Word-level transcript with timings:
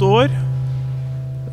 Nytt 0.00 0.08
år. 0.08 0.30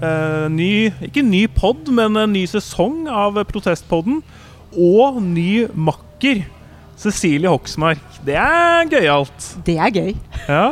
Eh, 0.07 0.45
ny, 0.55 0.87
ikke 1.03 1.19
ny 1.19 1.41
pod, 1.51 1.89
men 1.91 2.15
en 2.15 2.31
ny 2.31 2.45
sesong 2.47 3.09
av 3.11 3.35
Protestpodden. 3.49 4.21
Og 4.71 5.17
ny 5.19 5.65
makker. 5.75 6.45
Cecilie 6.95 7.51
Hoksmark. 7.51 7.99
Det 8.23 8.37
er 8.39 8.87
gøyalt. 8.87 9.49
Det 9.67 9.75
er 9.75 9.91
gøy. 9.91 10.13
Ja. 10.47 10.69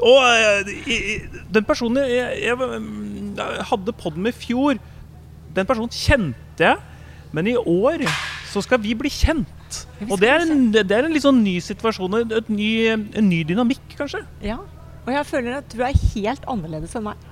Og 0.00 0.22
eh, 0.24 0.70
den 1.52 1.66
personen 1.68 2.00
jeg, 2.00 2.38
jeg, 2.46 2.80
jeg 3.42 3.66
hadde 3.72 3.96
podden 4.00 4.24
med 4.24 4.32
i 4.32 4.40
fjor, 4.46 4.80
den 5.52 5.68
personen 5.68 5.92
kjente 5.92 6.64
jeg. 6.64 6.80
Men 7.36 7.50
i 7.52 7.58
år 7.60 8.06
så 8.54 8.64
skal 8.64 8.80
vi 8.80 8.96
bli 8.96 9.12
kjent. 9.12 9.82
Og 10.08 10.16
det 10.22 10.32
er 10.32 10.46
en, 10.46 10.70
det 10.72 10.88
er 10.88 11.04
en 11.04 11.12
litt 11.12 11.28
sånn 11.28 11.44
ny 11.44 11.58
situasjon. 11.60 12.22
Et, 12.22 12.34
et 12.40 12.50
ny, 12.56 12.70
en 12.88 13.28
ny 13.28 13.42
dynamikk, 13.52 13.84
kanskje. 14.00 14.24
Ja. 14.40 14.62
Og 15.06 15.14
jeg 15.14 15.26
føler 15.28 15.58
at 15.60 15.70
du 15.72 15.82
er 15.86 16.04
helt 16.14 16.46
annerledes 16.50 16.96
enn 16.98 17.10
meg. 17.10 17.26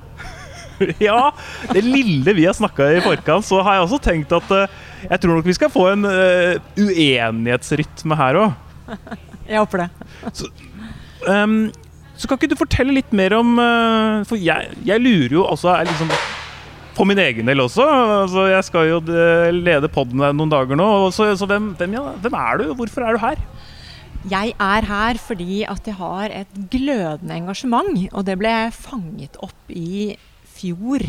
Ja, 0.99 1.31
det 1.71 1.85
lille 1.87 2.35
vi 2.35 2.49
har 2.49 2.57
snakka 2.57 2.89
i 2.97 3.03
forkant, 3.05 3.47
så 3.47 3.61
har 3.63 3.77
jeg 3.77 3.85
også 3.87 4.01
tenkt 4.03 4.33
at 4.35 4.49
uh, 4.51 4.73
jeg 5.05 5.21
tror 5.23 5.39
nok 5.39 5.47
vi 5.47 5.55
skal 5.55 5.71
få 5.71 5.85
en 5.93 6.09
uh, 6.09 6.59
uenighetsrytme 6.81 8.19
her 8.19 8.41
òg. 8.43 8.89
Jeg 9.45 9.61
håper 9.61 9.83
det. 9.83 9.89
Um, 11.29 11.69
så 12.17 12.27
kan 12.27 12.39
ikke 12.39 12.49
du 12.55 12.57
fortelle 12.57 12.95
litt 12.97 13.11
mer 13.17 13.35
om 13.37 13.59
uh, 13.61 14.23
For 14.25 14.41
jeg, 14.41 14.71
jeg 14.87 15.03
lurer 15.03 15.35
jo 15.37 15.43
også 15.45 15.69
er 15.75 15.89
liksom, 15.89 16.13
For 16.97 17.05
min 17.09 17.21
egen 17.21 17.51
del 17.51 17.61
også. 17.61 17.85
Altså, 18.23 18.47
jeg 18.49 18.65
skal 18.65 18.89
jo 18.89 19.03
lede 19.53 19.91
podden 19.93 20.25
noen 20.25 20.53
dager 20.53 20.81
nå. 20.81 20.89
Så, 21.13 21.29
så 21.37 21.49
hvem, 21.51 21.75
hvem, 21.77 21.99
ja, 21.99 22.07
hvem 22.25 22.39
er 22.41 22.63
du? 22.63 22.67
Hvorfor 22.79 23.05
er 23.05 23.19
du 23.19 23.21
her? 23.21 23.45
Jeg 24.25 24.55
er 24.57 24.87
her 24.89 25.19
fordi 25.21 25.65
at 25.69 25.85
jeg 25.85 25.99
har 25.99 26.33
et 26.33 26.53
glødende 26.73 27.37
engasjement, 27.37 27.99
og 28.13 28.25
det 28.25 28.39
ble 28.41 28.53
fanget 28.73 29.37
opp 29.45 29.69
i 29.69 30.15
fjor 30.55 31.05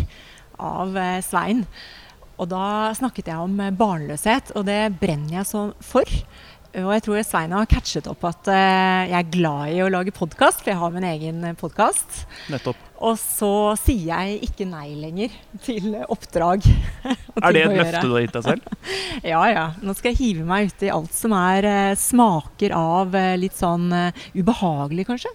av 0.59 0.97
eh, 0.99 1.21
Svein. 1.23 1.63
Og 2.35 2.49
da 2.51 2.91
snakket 2.97 3.31
jeg 3.31 3.39
om 3.39 3.55
barnløshet, 3.79 4.51
og 4.59 4.67
det 4.67 4.97
brenner 4.99 5.37
jeg 5.39 5.47
så 5.47 5.61
for. 5.79 6.03
Og 6.75 6.89
jeg 6.91 7.03
tror 7.05 7.21
Svein 7.23 7.53
har 7.55 7.67
catchet 7.71 8.07
opp 8.11 8.25
at 8.27 8.49
eh, 8.51 9.05
jeg 9.07 9.15
er 9.21 9.29
glad 9.31 9.71
i 9.71 9.77
å 9.83 9.87
lage 9.91 10.11
podkast, 10.15 10.59
for 10.59 10.73
jeg 10.73 10.79
har 10.81 10.91
min 10.91 11.05
egen 11.07 11.45
podkast. 11.59 12.25
Og 13.05 13.15
så 13.19 13.51
sier 13.79 14.09
jeg 14.09 14.41
ikke 14.49 14.67
nei 14.67 14.89
lenger 14.99 15.31
til 15.63 15.93
oppdrag. 16.03 16.67
Er 17.45 17.55
det 17.55 17.63
et 17.63 17.77
løfte 17.79 18.03
du 18.03 18.15
har 18.17 18.25
gitt 18.25 18.35
deg 18.35 18.47
selv? 18.49 18.67
Ja, 19.31 19.41
ja. 19.47 19.65
Nå 19.83 19.95
skal 19.95 20.11
jeg 20.11 20.19
hive 20.19 20.43
meg 20.47 20.67
ut 20.71 20.83
i 20.83 20.91
alt 20.91 21.15
som 21.15 21.35
er 21.37 21.69
eh, 21.69 21.95
smaker 21.99 22.75
av 22.75 23.15
eh, 23.15 23.33
litt 23.39 23.55
sånn 23.55 23.87
eh, 23.95 24.25
ubehagelig, 24.35 25.07
kanskje. 25.07 25.31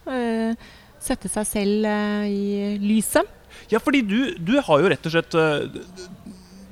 Sette 1.01 1.31
seg 1.33 1.49
selv 1.49 1.87
i 2.29 2.77
lyset. 2.85 3.25
Ja, 3.73 3.81
fordi 3.81 4.03
du, 4.05 4.19
du 4.37 4.59
har 4.61 4.83
jo 4.83 4.91
rett 4.93 5.07
og 5.09 5.15
slett 5.15 5.37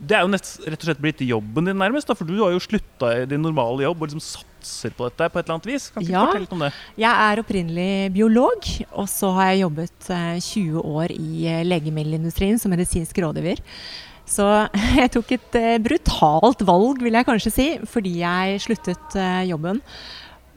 Det 0.09 0.17
er 0.17 0.25
jo 0.25 0.31
nett, 0.33 0.47
rett 0.65 0.81
og 0.81 0.87
slett 0.89 1.01
blitt 1.05 1.21
jobben 1.27 1.67
din, 1.69 1.77
nærmest. 1.77 2.09
Da, 2.09 2.15
for 2.17 2.25
du 2.29 2.37
har 2.41 2.55
jo 2.55 2.61
slutta 2.65 3.11
i 3.23 3.27
din 3.29 3.43
normale 3.45 3.85
jobb 3.85 4.01
og 4.05 4.09
liksom 4.09 4.23
satser 4.25 4.95
på 4.97 5.09
dette 5.11 5.29
på 5.35 5.39
et 5.41 5.45
eller 5.47 5.59
annet 5.59 5.69
vis. 5.69 5.89
Kan 5.93 6.03
ikke 6.05 6.15
Ja. 6.15 6.23
fortelle 6.27 6.47
litt 6.47 6.55
om 6.57 6.63
det? 6.65 6.71
Jeg 6.97 7.25
er 7.29 7.43
opprinnelig 7.43 7.91
biolog, 8.15 8.69
og 8.93 9.09
så 9.13 9.33
har 9.37 9.51
jeg 9.53 9.65
jobbet 9.67 10.11
eh, 10.17 10.39
20 10.41 10.85
år 10.97 11.13
i 11.13 11.47
eh, 11.53 11.65
legemiddelindustrien 11.69 12.59
som 12.63 12.73
medisinsk 12.73 13.21
rådgiver. 13.21 13.61
Så 14.29 14.45
jeg 15.01 15.11
tok 15.13 15.35
et 15.37 15.59
eh, 15.61 15.79
brutalt 15.85 16.65
valg, 16.69 17.03
vil 17.05 17.13
jeg 17.21 17.29
kanskje 17.29 17.53
si, 17.53 17.69
fordi 17.89 18.17
jeg 18.23 18.63
sluttet 18.65 19.17
eh, 19.21 19.43
jobben. 19.51 19.83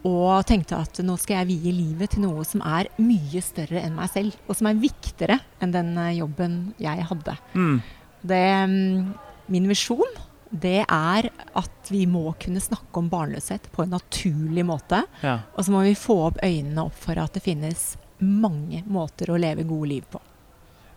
Og 0.08 0.46
tenkte 0.50 0.80
at 0.82 0.98
nå 1.06 1.14
skal 1.22 1.44
jeg 1.44 1.52
vie 1.52 1.72
livet 1.78 2.16
til 2.16 2.24
noe 2.24 2.42
som 2.48 2.64
er 2.66 2.88
mye 2.98 3.42
større 3.46 3.84
enn 3.86 3.94
meg 4.00 4.10
selv. 4.10 4.38
Og 4.50 4.58
som 4.58 4.72
er 4.72 4.80
viktigere 4.82 5.38
enn 5.62 5.76
den 5.76 5.92
eh, 5.98 6.16
jobben 6.22 6.56
jeg 6.82 7.04
hadde. 7.12 7.36
Mm. 7.54 7.76
Det, 8.22 8.40
mm, 8.70 9.12
min 9.52 9.68
visjon 9.70 10.20
det 10.52 10.82
er 10.84 11.30
at 11.56 11.92
vi 11.92 12.04
må 12.12 12.34
kunne 12.42 12.60
snakke 12.60 13.00
om 13.00 13.08
barnløshet 13.12 13.70
på 13.72 13.86
en 13.86 13.94
naturlig 13.96 14.66
måte. 14.68 15.04
Ja. 15.24 15.38
Og 15.56 15.64
så 15.66 15.72
må 15.72 15.84
vi 15.86 15.96
få 15.96 16.18
opp 16.28 16.42
øynene 16.44 16.90
opp 16.90 16.98
for 17.00 17.20
at 17.22 17.38
det 17.38 17.44
finnes 17.46 17.94
mange 18.20 18.84
måter 18.92 19.32
å 19.32 19.40
leve 19.40 19.64
gode 19.68 19.94
liv 19.94 20.10
på. 20.12 20.20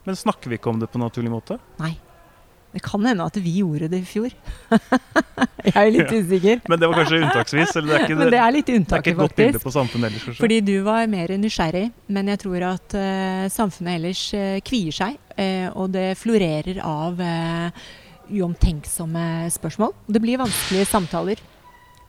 Men 0.05 0.19
snakker 0.19 0.51
vi 0.51 0.59
ikke 0.59 0.75
om 0.75 0.83
det 0.83 0.91
på 0.91 0.99
en 0.99 1.07
naturlig 1.07 1.33
måte? 1.33 1.61
Nei. 1.79 1.95
Det 2.75 2.83
kan 2.83 3.05
hende 3.07 3.23
at 3.23 3.37
vi 3.39 3.61
gjorde 3.61 3.87
det 3.93 4.01
i 4.03 4.07
fjor. 4.09 4.33
jeg 5.69 5.75
er 5.79 5.93
litt 5.95 6.11
Ja. 6.11 6.19
usikker. 6.19 6.65
Men 6.69 6.81
det 6.81 6.89
var 6.91 6.99
kanskje 6.99 7.21
unntaksvis? 7.23 7.77
Eller 7.79 7.87
det 7.87 7.95
er 7.95 8.07
ikke, 8.09 8.17
Men 8.25 8.33
det 8.35 8.41
er 8.43 8.55
litt 8.57 8.67
det 8.67 8.75
er 8.75 9.05
ikke 9.05 9.13
et 9.15 9.21
godt 9.23 9.37
bilde 9.39 9.61
på 9.63 9.73
samfunnet 9.77 10.11
ellers, 10.11 10.25
kanskje? 10.27 10.43
Fordi 10.43 10.59
du 10.67 10.75
var 10.83 11.07
mer 11.07 11.37
nysgjerrig, 11.39 11.85
men 12.11 12.33
jeg 12.35 12.43
tror 12.43 12.67
at 12.75 12.97
uh, 12.99 13.45
samfunnet 13.55 14.01
ellers 14.01 14.25
uh, 14.35 14.59
kvier 14.67 14.99
seg. 14.99 15.21
uh, 15.39 15.69
og 15.79 15.95
det 15.95 16.09
florerer 16.19 16.83
av 16.83 17.23
uomtenksomme 18.31 19.51
spørsmål. 19.53 19.93
Det 20.09 20.21
blir 20.23 20.39
vanskelige 20.41 20.87
samtaler. 20.89 21.41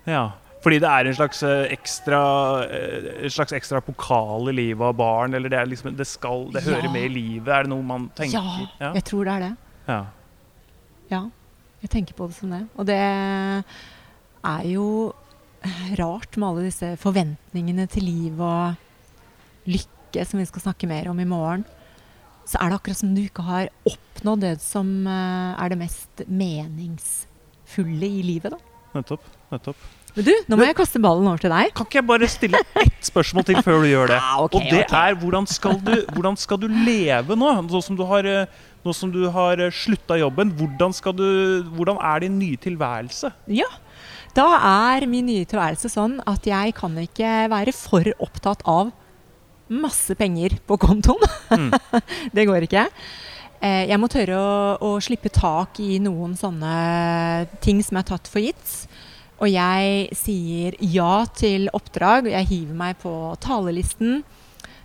Ja, 0.05 0.31
fordi 0.63 0.79
det 0.81 0.89
er 0.89 1.05
en 1.09 1.15
slags 1.17 1.41
eh, 1.45 1.67
ekstra 1.73 2.19
eh, 2.65 3.07
En 3.25 3.29
slags 3.33 3.53
ekstra 3.53 3.81
pokal 3.85 4.49
i 4.49 4.53
livet 4.57 4.81
av 4.87 4.95
barn? 4.97 5.33
Eller 5.37 5.49
det, 5.49 5.59
er 5.59 5.65
liksom, 5.69 5.95
det, 5.97 6.07
skal, 6.09 6.47
det 6.53 6.63
hører 6.65 6.87
Ja. 6.87 6.91
med 6.93 7.05
i 7.09 7.13
livet? 7.13 7.49
Er 7.53 7.63
det 7.67 7.69
noe 7.73 7.83
man 7.85 8.09
tenker? 8.17 8.37
Ja, 8.39 8.67
Ja. 8.79 8.93
jeg 8.93 9.03
tror 9.05 9.25
det 9.25 9.33
er 9.33 9.39
det. 9.45 9.51
Ja. 9.87 9.99
Ja, 11.11 11.21
jeg 11.81 11.89
tenker 11.93 12.13
på 12.17 12.27
det 12.27 12.35
som 12.39 12.49
det. 12.49 12.63
Og 12.77 12.85
det 12.89 12.97
er 12.97 14.63
jo 14.69 15.13
rart 15.97 16.37
med 16.37 16.47
alle 16.47 16.65
disse 16.67 16.91
forventningene 17.01 17.87
til 17.89 18.03
liv 18.05 18.41
og 18.41 18.75
lykke, 19.69 20.25
som 20.25 20.39
vi 20.39 20.45
skal 20.45 20.61
snakke 20.67 20.87
mer 20.89 21.09
om 21.09 21.19
i 21.19 21.25
morgen. 21.29 21.65
Så 22.45 22.61
er 22.61 22.69
det 22.71 22.79
akkurat 22.79 23.01
som 23.01 23.13
du 23.15 23.23
ikke 23.25 23.45
har 23.47 23.69
oppnådd 23.89 24.45
det 24.45 24.55
som 24.63 24.89
eh, 25.09 25.51
er 25.57 25.73
det 25.73 25.81
mest 25.81 26.25
meningsfulle 26.29 28.09
i 28.09 28.25
livet, 28.25 28.53
da. 28.53 28.75
Nettopp. 28.95 29.23
nettopp. 29.51 29.87
Men 30.15 30.23
du, 30.23 30.31
nå 30.47 30.57
må 30.59 30.63
jeg 30.63 30.77
kaste 30.77 30.99
ballen 31.03 31.27
over 31.27 31.41
til 31.43 31.51
deg. 31.51 31.73
Kan 31.75 31.87
ikke 31.89 31.99
jeg 31.99 32.07
bare 32.07 32.27
stille 32.31 32.61
ett 32.79 33.07
spørsmål 33.09 33.47
til 33.49 33.57
før 33.65 33.81
du 33.83 33.89
gjør 33.89 34.13
det? 34.13 34.19
Ja, 34.21 34.37
ok, 34.45 34.53
Og 34.55 34.69
det 34.71 34.83
okay. 34.85 35.01
er 35.01 35.17
hvordan 35.19 35.49
skal, 35.51 35.79
du, 35.83 35.95
hvordan 36.15 36.39
skal 36.39 36.61
du 36.61 36.69
leve 36.71 37.35
nå? 37.35 37.49
Nå 37.67 37.81
som 37.83 37.97
du 37.99 38.05
har, 38.07 38.29
eh, 38.29 38.61
nå 38.85 38.95
som 38.95 39.11
du 39.11 39.25
har 39.35 39.59
eh, 39.59 39.73
slutta 39.75 40.19
jobben, 40.21 40.53
hvordan, 40.55 40.95
skal 40.95 41.17
du, 41.17 41.27
hvordan 41.75 41.99
er 41.99 42.23
din 42.23 42.37
nye 42.39 42.61
tilværelse? 42.63 43.33
Ja. 43.51 43.67
Da 44.35 44.47
er 44.67 45.07
min 45.07 45.27
nye 45.27 45.47
tilværelse 45.47 45.91
sånn 45.91 46.21
at 46.27 46.47
jeg 46.47 46.75
kan 46.75 46.95
ikke 46.99 47.33
være 47.51 47.75
for 47.75 48.07
opptatt 48.23 48.63
av 48.67 48.95
masse 49.71 50.15
penger 50.17 50.57
på 50.67 50.77
kontoen. 50.81 51.25
Mm. 51.49 51.71
det 52.35 52.45
går 52.47 52.67
ikke. 52.67 52.85
Eh, 53.63 53.85
jeg 53.89 53.99
må 54.01 54.09
tørre 54.11 54.37
å, 54.37 54.53
å 54.83 54.89
slippe 55.03 55.31
tak 55.33 55.79
i 55.81 55.97
noen 56.03 56.35
sånne 56.37 57.47
ting 57.63 57.81
som 57.85 57.99
er 57.99 58.07
tatt 58.07 58.29
for 58.31 58.43
gitt. 58.43 58.73
Og 59.41 59.49
jeg 59.51 60.15
sier 60.15 60.75
ja 60.79 61.25
til 61.35 61.67
oppdrag, 61.75 62.29
og 62.29 62.35
jeg 62.35 62.49
hiver 62.51 62.77
meg 62.79 62.99
på 63.01 63.13
talelisten. 63.43 64.21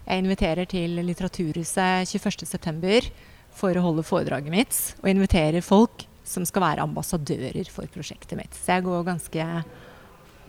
Jeg 0.07 0.25
inviterer 0.25 0.67
til 0.71 0.97
Litteraturhuset 1.07 2.11
21.9. 2.11 3.11
for 3.55 3.77
å 3.77 3.85
holde 3.85 4.07
foredraget 4.07 4.55
mitt. 4.55 4.81
Og 5.05 5.13
inviterer 5.13 5.63
folk 5.63 6.07
som 6.27 6.47
skal 6.47 6.65
være 6.65 6.87
ambassadører 6.87 7.71
for 7.71 7.91
prosjektet 7.95 8.39
mitt. 8.39 8.57
Så 8.57 8.75
jeg 8.77 8.87
går 8.89 9.07
ganske 9.07 9.47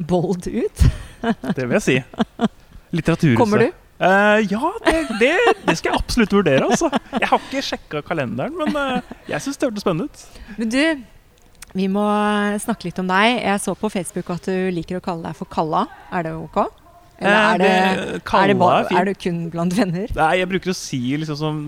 bold 0.09 0.49
ut. 0.49 0.83
Det 1.21 1.67
vil 1.67 1.77
jeg 1.77 1.85
si. 1.85 1.99
Litteraturhuset. 2.97 3.39
Kommer 3.39 3.67
du? 3.67 3.80
Eh, 4.01 4.39
ja, 4.49 4.73
det, 4.85 4.97
det, 5.19 5.31
det 5.67 5.77
skal 5.77 5.93
jeg 5.93 6.01
absolutt 6.01 6.33
vurdere. 6.33 6.65
Altså. 6.65 6.89
Jeg 7.19 7.29
har 7.29 7.45
ikke 7.45 7.63
sjekka 7.65 8.03
kalenderen, 8.05 8.57
men 8.57 8.73
uh, 8.73 9.15
jeg 9.29 9.45
syns 9.45 9.61
det 9.61 9.69
hørtes 9.69 9.85
spennende 9.85 10.09
ut. 10.09 10.45
Men 10.57 10.71
du, 10.73 10.81
vi 11.77 11.87
må 11.91 12.05
snakke 12.63 12.89
litt 12.89 13.01
om 13.01 13.09
deg. 13.11 13.37
Jeg 13.43 13.61
så 13.61 13.75
på 13.77 13.91
Facebook 13.93 14.31
at 14.33 14.49
du 14.49 14.71
liker 14.73 14.97
å 14.97 15.05
kalle 15.05 15.29
deg 15.29 15.37
for 15.37 15.51
Kalla. 15.53 15.85
Er 16.11 16.29
det 16.29 16.37
ok? 16.39 16.63
Eller 16.65 16.79
Eh, 17.21 17.53
er 17.53 17.59
det, 17.61 18.21
Kalla 18.25 18.47
er, 18.49 18.53
det 18.55 18.95
er 18.95 18.99
er 18.99 19.05
det 19.11 19.17
kun 19.21 19.41
blant 19.53 19.75
venner? 19.77 20.09
Nei, 20.17 20.31
jeg 20.39 20.49
bruker 20.49 20.71
å 20.73 20.77
si 20.77 21.01
liksom 21.21 21.37
som, 21.37 21.59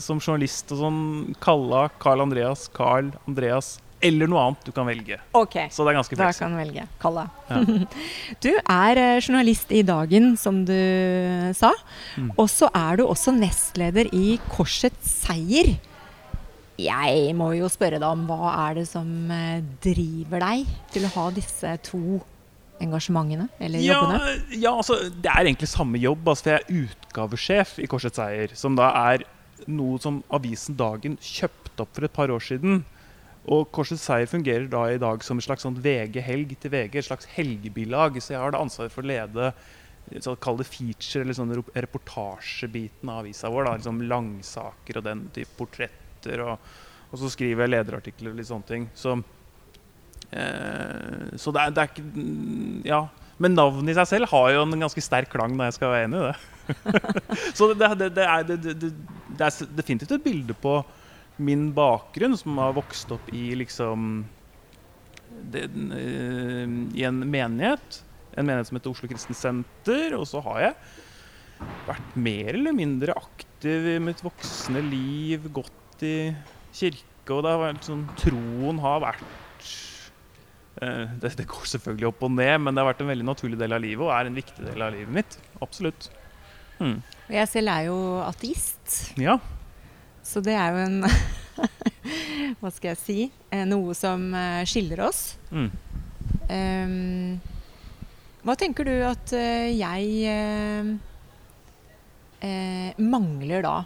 som 0.00 0.22
journalist 0.22 0.72
og 0.72 0.80
sånn 0.86 1.02
Kalla, 1.44 1.90
Carl 2.00 2.24
Andreas, 2.24 2.64
Carl 2.72 3.10
Andreas 3.28 3.74
eller 4.02 4.28
noe 4.30 4.40
annet 4.48 4.64
du 4.66 4.72
kan 4.74 4.86
velge. 4.88 5.16
Ok, 5.38 5.56
Så 5.70 5.84
det 5.86 5.92
er 5.92 5.98
ganske 6.00 6.18
da 6.18 6.30
kan 6.36 6.52
du 6.54 6.58
velge. 6.60 6.86
Kalla. 7.02 7.26
Ja. 7.50 7.60
Du 8.44 8.50
er 8.58 9.00
eh, 9.02 9.20
journalist 9.22 9.70
i 9.72 9.82
Dagen, 9.86 10.32
som 10.40 10.64
du 10.66 10.74
sa. 11.58 11.70
Mm. 12.18 12.32
Og 12.36 12.48
så 12.50 12.68
er 12.74 12.98
du 13.00 13.06
også 13.06 13.34
nestleder 13.36 14.10
i 14.14 14.36
Korsets 14.52 15.16
Seier. 15.22 15.74
Jeg 16.82 17.34
må 17.38 17.50
jo 17.54 17.68
spørre 17.70 17.98
deg 18.00 18.08
om 18.08 18.22
hva 18.26 18.52
er 18.68 18.80
det 18.80 18.86
som 18.90 19.06
eh, 19.30 19.60
driver 19.84 20.42
deg 20.42 20.70
til 20.94 21.04
å 21.06 21.10
ha 21.18 21.26
disse 21.36 21.74
to 21.86 22.00
engasjementene, 22.82 23.44
eller 23.62 23.78
Ja, 23.84 24.00
jobbene? 24.00 24.56
ja, 24.58 24.72
altså 24.74 24.96
det 25.12 25.30
er 25.30 25.44
egentlig 25.46 25.68
samme 25.70 26.00
jobb. 26.02 26.24
Altså, 26.32 26.42
for 26.48 26.54
jeg 26.56 26.64
er 26.64 26.80
utgavesjef 26.88 27.76
i 27.84 27.86
Korsets 27.92 28.18
Seier, 28.18 28.56
som 28.58 28.74
da 28.78 28.88
er 29.12 29.22
noe 29.70 30.00
som 30.02 30.22
avisen 30.34 30.74
Dagen 30.74 31.14
kjøpte 31.22 31.84
opp 31.84 31.92
for 31.94 32.08
et 32.08 32.16
par 32.16 32.32
år 32.34 32.42
siden. 32.42 32.80
Og 33.50 33.66
Korsets 33.74 34.04
Seier 34.06 34.28
fungerer 34.30 34.68
da 34.70 34.84
i 34.92 35.00
dag 35.02 35.24
som 35.26 35.38
en 35.38 35.44
slags 35.44 35.64
sånn 35.66 35.80
VG-helg 35.82 36.54
til 36.62 36.70
VG, 36.70 36.98
et 37.00 37.08
slags 37.08 37.26
helgebilag. 37.34 38.20
Så 38.22 38.36
jeg 38.36 38.42
har 38.42 38.54
da 38.54 38.60
ansvar 38.62 38.92
for 38.92 39.02
å 39.02 39.10
lede 39.10 39.52
Kall 40.42 40.58
det 40.58 40.66
feature, 40.66 41.22
eller 41.22 41.36
sånn 41.36 41.54
rep- 41.56 41.70
reportasjebiten 41.78 43.08
av 43.10 43.22
avisa 43.22 43.50
vår. 43.50 43.66
Da, 43.66 43.74
liksom 43.78 44.02
Langsaker 44.10 44.98
og 45.00 45.06
den 45.06 45.24
type 45.34 45.54
portretter. 45.58 46.42
Og, 46.44 46.72
og 47.10 47.20
så 47.22 47.30
skriver 47.32 47.64
jeg 47.64 47.74
lederartikler 47.74 48.32
og 48.32 48.38
litt 48.38 48.50
sånne 48.50 48.68
ting. 48.68 48.86
Så, 48.98 49.16
eh, 50.30 51.34
så 51.38 51.54
det, 51.54 51.66
er, 51.66 51.74
det 51.74 51.84
er 51.84 51.92
ikke 51.92 52.88
Ja. 52.90 53.02
Men 53.42 53.56
navnet 53.56 53.90
i 53.90 53.94
seg 53.96 54.06
selv 54.06 54.30
har 54.30 54.50
jo 54.54 54.60
en 54.62 54.82
ganske 54.84 55.02
sterk 55.02 55.32
klang, 55.32 55.56
da 55.58 55.66
jeg 55.66 55.74
skal 55.74 55.90
være 55.90 56.06
enig 56.06 56.18
i 56.20 56.26
det. 56.28 56.34
så 57.58 57.72
det, 57.72 57.88
det, 57.98 58.10
det, 58.14 58.26
er, 58.28 58.52
er 59.48 59.72
definitivt 59.74 60.12
et 60.14 60.22
bilde 60.22 60.54
på 60.62 60.76
min 61.44 61.68
bakgrunn, 61.76 62.36
som 62.38 62.58
har 62.62 62.74
vokst 62.76 63.12
opp 63.14 63.28
i 63.34 63.52
liksom 63.58 64.24
det, 65.52 65.64
eh, 65.64 66.74
I 66.98 67.06
en 67.08 67.22
menighet. 67.28 68.02
En 68.36 68.46
menighet 68.46 68.70
som 68.70 68.78
heter 68.78 68.92
Oslo 68.92 69.08
Kristen 69.10 69.36
Senter. 69.36 70.16
Og 70.18 70.26
så 70.28 70.42
har 70.44 70.60
jeg 70.60 70.74
vært 71.88 72.16
mer 72.18 72.54
eller 72.54 72.76
mindre 72.76 73.16
aktiv 73.18 73.88
i 73.94 73.98
mitt 74.02 74.22
voksne 74.24 74.82
liv. 74.88 75.48
Gått 75.54 76.04
i 76.06 76.32
kirke, 76.74 77.30
og 77.30 77.44
det 77.44 77.52
har 77.52 77.62
vært 77.62 77.86
sånn 77.86 78.04
Troen 78.18 78.80
har 78.82 79.02
vært 79.04 79.68
eh, 80.82 81.12
det, 81.22 81.34
det 81.38 81.46
går 81.50 81.68
selvfølgelig 81.74 82.08
opp 82.10 82.24
og 82.26 82.34
ned, 82.34 82.56
men 82.64 82.74
det 82.74 82.82
har 82.82 82.90
vært 82.90 83.04
en 83.04 83.12
veldig 83.12 83.28
naturlig 83.28 83.60
del 83.60 83.76
av 83.76 83.84
livet 83.84 84.06
og 84.06 84.14
er 84.16 84.30
en 84.30 84.38
viktig 84.40 84.66
del 84.66 84.84
av 84.84 84.94
livet 84.96 85.14
mitt. 85.20 85.38
Absolutt. 85.62 86.08
Hmm. 86.80 86.98
Og 87.28 87.34
jeg 87.36 87.50
selv 87.52 87.74
er 87.74 87.90
jo 87.90 87.98
ateist, 88.26 89.12
Ja. 89.20 89.38
Så 90.26 90.42
det 90.44 90.54
er 90.58 90.74
jo 90.74 90.84
en 90.86 90.98
Hva 92.60 92.70
skal 92.72 92.92
jeg 92.92 93.00
si? 93.00 93.18
Eh, 93.52 93.64
Noe 93.68 93.94
som 93.96 94.28
eh, 94.34 94.62
skiller 94.68 95.02
oss. 95.06 95.36
Mm. 95.50 95.70
Um, 96.52 97.40
hva 98.42 98.56
tenker 98.58 98.86
du 98.88 98.94
at 99.06 99.32
eh, 99.38 99.70
jeg 99.78 100.06
eh, 100.26 100.88
eh, 102.42 102.98
mangler 102.98 103.62
da 103.62 103.76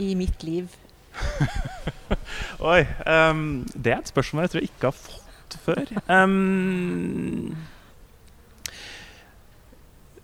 i 0.00 0.14
mitt 0.16 0.44
liv? 0.46 0.72
Oi. 2.72 2.80
Um, 3.04 3.66
det 3.76 3.92
er 3.92 4.00
et 4.00 4.12
spørsmål 4.12 4.46
jeg 4.46 4.54
tror 4.54 4.62
jeg 4.64 4.70
ikke 4.72 4.88
har 4.88 4.96
fått 4.96 5.58
før. 5.66 5.92
Um, 6.08 7.52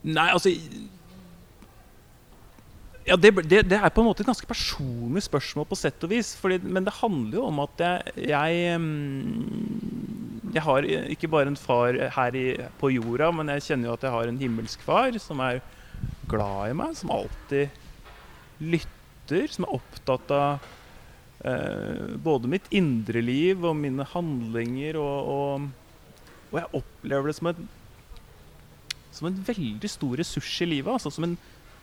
nei, 0.03 0.29
altså 0.33 0.55
ja, 3.11 3.17
det, 3.19 3.33
det, 3.51 3.65
det 3.67 3.79
er 3.81 3.91
på 3.91 4.05
en 4.05 4.07
måte 4.07 4.23
et 4.23 4.29
ganske 4.29 4.47
personlig 4.47 5.25
spørsmål, 5.27 5.67
på 5.67 5.79
sett 5.79 6.05
og 6.07 6.13
vis. 6.13 6.31
Fordi, 6.39 6.61
men 6.63 6.87
det 6.87 6.95
handler 7.01 7.41
jo 7.41 7.47
om 7.49 7.59
at 7.65 7.83
jeg, 7.83 8.15
jeg 8.31 8.61
ehm, 8.71 9.81
Jeg 10.55 10.63
har 10.67 10.87
ikke 11.15 11.31
bare 11.31 11.51
en 11.51 11.59
far 11.59 11.95
her 11.95 12.37
i, 12.39 12.47
på 12.79 12.91
jorda, 12.91 13.31
men 13.35 13.53
jeg 13.55 13.67
kjenner 13.69 13.91
jo 13.91 13.97
at 13.99 14.07
jeg 14.07 14.15
har 14.15 14.31
en 14.31 14.41
himmelsk 14.41 14.83
far 14.83 15.15
som 15.23 15.43
er 15.47 15.61
glad 16.31 16.73
i 16.73 16.79
meg, 16.79 16.97
som 16.99 17.13
alltid 17.15 17.71
lytter, 18.59 19.47
som 19.51 19.67
er 19.67 19.77
opptatt 19.79 20.35
av 20.35 20.67
eh, 21.47 22.17
både 22.19 22.51
mitt 22.51 22.67
indre 22.75 23.23
liv 23.23 23.63
og 23.63 23.79
mine 23.79 24.07
handlinger. 24.15 24.99
Og, 25.03 25.31
og, 25.35 26.27
og 26.51 26.59
jeg 26.59 26.75
opplever 26.83 27.31
det 27.31 27.39
som 27.39 27.53
en, 27.53 27.71
som 29.15 29.31
en 29.31 29.41
veldig 29.51 29.91
stor 29.91 30.19
ressurs 30.23 30.53
i 30.63 30.71
livet. 30.75 30.95
Altså 30.95 31.15
som 31.15 31.27
en 31.27 31.39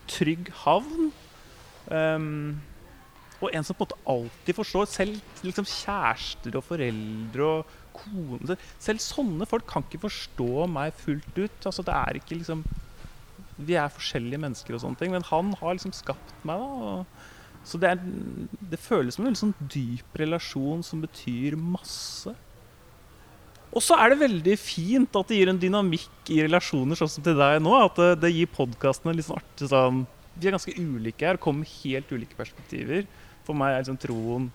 trygg 0.09 0.51
havn. 0.63 1.11
Um, 1.87 2.57
og 3.37 3.53
en 3.53 3.65
som 3.65 3.77
på 3.77 3.85
en 3.85 3.91
måte 3.91 3.99
alltid 4.09 4.57
forstår. 4.57 4.89
Selv 4.89 5.45
liksom 5.45 5.67
kjærester 5.69 6.57
og 6.57 6.65
foreldre 6.65 7.51
og 7.51 7.75
kone 7.97 8.57
Selv 8.81 9.01
sånne 9.01 9.47
folk 9.49 9.65
kan 9.69 9.85
ikke 9.85 10.05
forstå 10.07 10.67
meg 10.73 10.95
fullt 10.97 11.37
ut. 11.37 11.57
Altså 11.63 11.85
det 11.85 11.95
er 11.95 12.19
ikke 12.19 12.39
liksom 12.39 12.65
Vi 13.57 13.77
er 13.77 13.93
forskjellige 13.93 14.41
mennesker 14.41 14.77
og 14.77 14.83
sånne 14.83 14.99
ting, 14.99 15.13
men 15.13 15.25
han 15.25 15.53
har 15.61 15.77
liksom 15.77 15.95
skapt 15.97 16.45
meg. 16.45 16.61
da 16.61 16.67
og 16.67 17.25
så 17.67 17.79
det, 17.81 17.89
er, 17.89 18.51
det 18.71 18.79
føles 18.79 19.17
som 19.17 19.25
en 19.25 19.27
veldig 19.27 19.39
sånn 19.41 19.69
dyp 19.73 20.13
relasjon 20.21 20.85
som 20.87 21.01
betyr 21.03 21.57
masse. 21.59 22.31
Og 23.75 23.83
så 23.83 23.97
er 23.99 24.13
det 24.13 24.21
veldig 24.21 24.55
fint 24.59 25.17
at 25.19 25.29
det 25.29 25.39
gir 25.39 25.51
en 25.51 25.59
dynamikk 25.59 26.31
i 26.33 26.39
relasjoner 26.45 26.97
sånn 26.97 27.11
som 27.11 27.25
til 27.25 27.37
deg 27.37 27.59
nå. 27.63 27.73
At 27.77 27.99
det, 27.99 28.11
det 28.23 28.33
gir 28.33 28.51
podkastene 28.53 29.15
litt 29.15 29.27
sånn 29.27 29.41
artig 29.41 29.69
sånn 29.71 30.05
Vi 30.37 30.47
er 30.47 30.55
ganske 30.55 30.75
ulike 30.77 31.27
her, 31.27 31.39
kommer 31.41 31.65
med 31.65 31.73
helt 31.83 32.11
ulike 32.13 32.37
perspektiver. 32.37 33.07
For 33.47 33.57
meg 33.57 33.73
er 33.73 33.83
liksom 33.83 33.99
troen 34.01 34.51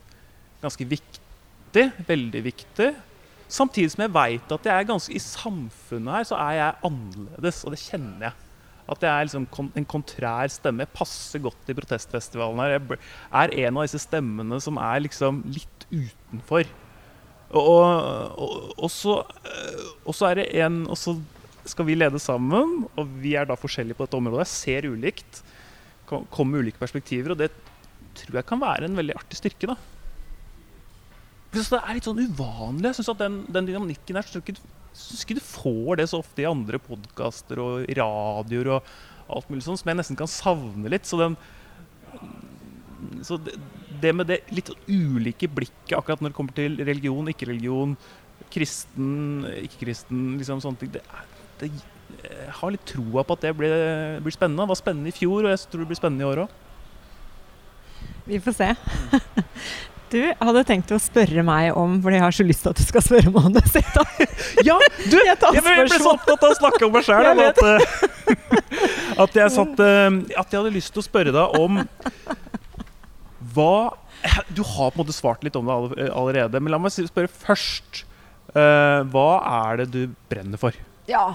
ganske 0.62 0.87
viktig. 0.88 1.88
Veldig 2.09 2.44
viktig. 2.44 2.93
Samtidig 3.53 3.93
som 3.93 4.06
jeg 4.06 4.14
veit 4.14 4.55
at 4.55 4.69
jeg 4.69 4.73
er 4.73 4.88
ganske 4.88 5.12
i 5.12 5.20
samfunnet 5.20 6.15
her, 6.17 6.29
så 6.29 6.38
er 6.41 6.55
jeg 6.56 6.81
annerledes, 6.88 7.61
og 7.67 7.75
det 7.75 7.82
kjenner 7.82 8.31
jeg. 8.31 8.38
At 8.93 9.05
jeg 9.05 9.12
er 9.12 9.26
liksom 9.29 9.73
en 9.79 9.88
kontrær 9.88 10.50
stemme. 10.53 10.87
Jeg 10.87 10.97
passer 10.97 11.43
godt 11.44 11.70
i 11.70 11.76
protestfestivalen 11.76 12.62
her. 12.62 12.79
Jeg 12.79 12.99
er 13.43 13.55
en 13.67 13.79
av 13.79 13.87
disse 13.87 14.00
stemmene 14.03 14.58
som 14.62 14.81
er 14.81 15.05
liksom 15.05 15.43
litt 15.53 15.87
utenfor. 15.93 16.67
Og, 17.52 18.72
og, 18.78 18.88
så, 18.90 19.19
øh, 19.44 19.88
og 20.08 20.16
så 20.16 20.31
er 20.31 20.40
det 20.40 20.46
en 20.64 20.87
Og 20.88 20.96
så 20.96 21.12
skal 21.69 21.87
vi 21.87 21.94
lede 21.94 22.19
sammen, 22.19 22.87
og 22.99 23.10
vi 23.22 23.37
er 23.38 23.44
da 23.46 23.54
forskjellige 23.54 23.94
på 23.94 24.06
dette 24.06 24.19
området. 24.19 24.49
Jeg 24.49 24.50
ser 24.50 24.88
ulikt. 24.90 25.43
Kommer 26.08 26.56
med 26.56 26.64
ulike 26.64 26.81
perspektiver, 26.81 27.34
og 27.34 27.38
det 27.38 27.52
tror 28.19 28.40
jeg 28.40 28.49
kan 28.49 28.60
være 28.60 28.88
en 28.88 28.99
veldig 28.99 29.14
artig 29.20 29.38
styrke. 29.38 29.70
da 29.70 29.76
så 31.52 31.76
det 31.76 31.82
er 31.84 31.96
litt 31.99 32.06
sånn 32.08 32.22
uvanlig. 32.22 32.87
Jeg 32.88 32.99
synes 32.99 33.10
at 33.12 33.20
den, 33.20 33.34
den 33.52 33.66
dynamikken 33.69 34.16
her, 34.16 34.28
jeg 34.32 34.40
ikke, 34.40 34.70
ikke 35.19 35.37
du 35.37 35.43
får 35.44 36.00
det 36.00 36.06
så 36.08 36.22
ofte 36.22 36.44
i 36.44 36.48
andre 36.48 36.81
podkaster 36.81 37.60
og 37.60 37.84
radioer 37.98 38.70
og 38.78 38.93
alt 39.32 39.50
mulig 39.52 39.64
sånn, 39.66 39.76
som 39.81 39.90
jeg 39.93 39.98
nesten 40.00 40.19
kan 40.19 40.31
savne 40.31 40.93
litt. 40.93 41.08
Så, 41.08 41.20
den, 41.20 41.37
så 43.26 43.37
det, 43.44 43.58
det 44.02 44.12
med 44.16 44.28
det 44.31 44.40
litt 44.54 44.72
ulike 44.88 45.49
blikket 45.50 45.96
akkurat 45.99 46.22
når 46.22 46.32
det 46.32 46.38
kommer 46.38 46.56
til 46.56 46.76
religion, 46.82 47.31
ikke-religion, 47.32 47.94
kristen, 48.52 49.46
ikke-kristen, 49.62 50.25
liksom 50.40 50.60
sånne 50.64 50.81
ting 50.81 50.93
det, 50.96 51.04
det, 51.60 51.70
Jeg 52.19 52.56
har 52.58 52.75
litt 52.75 52.84
troa 52.90 53.25
på 53.25 53.38
at 53.38 53.46
det 53.46 53.54
blir, 53.56 53.72
blir 54.25 54.34
spennende. 54.34 54.66
Det 54.66 54.75
var 54.75 54.82
spennende 54.82 55.12
i 55.12 55.16
fjor, 55.16 55.46
og 55.46 55.54
jeg 55.54 55.64
tror 55.70 55.84
det 55.84 55.90
blir 55.93 56.02
spennende 56.02 56.26
i 56.26 56.28
år 56.28 56.44
òg. 56.44 56.58
Vi 58.29 58.43
får 58.43 58.58
se. 58.58 58.74
Du 60.12 60.20
hadde 60.20 60.60
tenkt 60.69 60.91
å 60.93 60.98
spørre 61.00 61.41
meg 61.46 61.72
om, 61.79 61.94
fordi 62.05 62.19
jeg 62.19 62.24
har 62.27 62.34
så 62.36 62.44
lyst 62.44 62.67
til 62.67 62.74
at 62.74 62.81
du 62.82 62.84
skal 62.84 63.05
spørre 63.06 63.31
meg 63.32 63.46
om 63.48 63.55
det. 63.56 63.62
Ja, 64.69 64.77
du! 65.08 65.17
Jeg 65.31 65.38
Jeg 65.41 65.62
ble, 65.65 65.86
så 65.88 66.12
opptatt 66.12 66.44
av 66.44 66.53
å 66.53 66.58
snakke 66.58 66.84
om 66.84 66.93
meg 66.93 67.06
sjøl 67.06 67.31
at, 67.32 67.62
eh, 67.65 67.94
at, 69.24 69.38
jeg 69.38 69.55
satt, 69.55 69.81
eh, 69.81 70.19
at 70.36 70.53
jeg 70.53 70.58
hadde 70.58 70.72
lyst 70.74 70.93
til 70.93 71.00
å 71.00 71.06
spørre 71.06 71.32
deg 71.32 71.56
om 71.56 71.81
hva 73.55 73.93
Du 74.55 74.63
har 74.63 74.93
på 74.93 74.97
en 74.97 75.03
måte 75.03 75.17
svart 75.17 75.43
litt 75.43 75.56
om 75.59 75.67
det 75.67 76.09
allerede, 76.13 76.61
men 76.61 76.73
la 76.75 76.79
meg 76.79 76.94
spørre 76.94 77.31
først. 77.31 78.05
Uh, 78.53 79.03
hva 79.11 79.29
er 79.49 79.82
det 79.82 79.87
du 79.94 80.01
brenner 80.31 80.61
for? 80.61 80.77
Ja. 81.09 81.27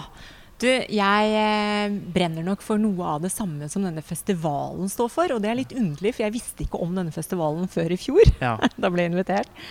Du, 0.57 0.65
jeg 0.65 1.33
eh, 1.37 1.95
brenner 2.13 2.41
nok 2.41 2.63
for 2.65 2.81
noe 2.81 3.05
av 3.05 3.21
det 3.21 3.29
samme 3.29 3.67
som 3.69 3.83
denne 3.85 4.01
festivalen 4.01 4.89
står 4.89 5.11
for. 5.13 5.33
Og 5.35 5.43
det 5.43 5.51
er 5.51 5.59
litt 5.59 5.75
underlig, 5.77 6.15
for 6.15 6.25
jeg 6.25 6.33
visste 6.33 6.65
ikke 6.65 6.81
om 6.81 6.95
denne 6.97 7.13
festivalen 7.13 7.69
før 7.69 7.93
i 7.93 7.99
fjor. 8.01 8.31
Ja. 8.41 8.55
da 8.81 8.89
ble 8.89 9.05
jeg 9.05 9.13
invitert. 9.13 9.61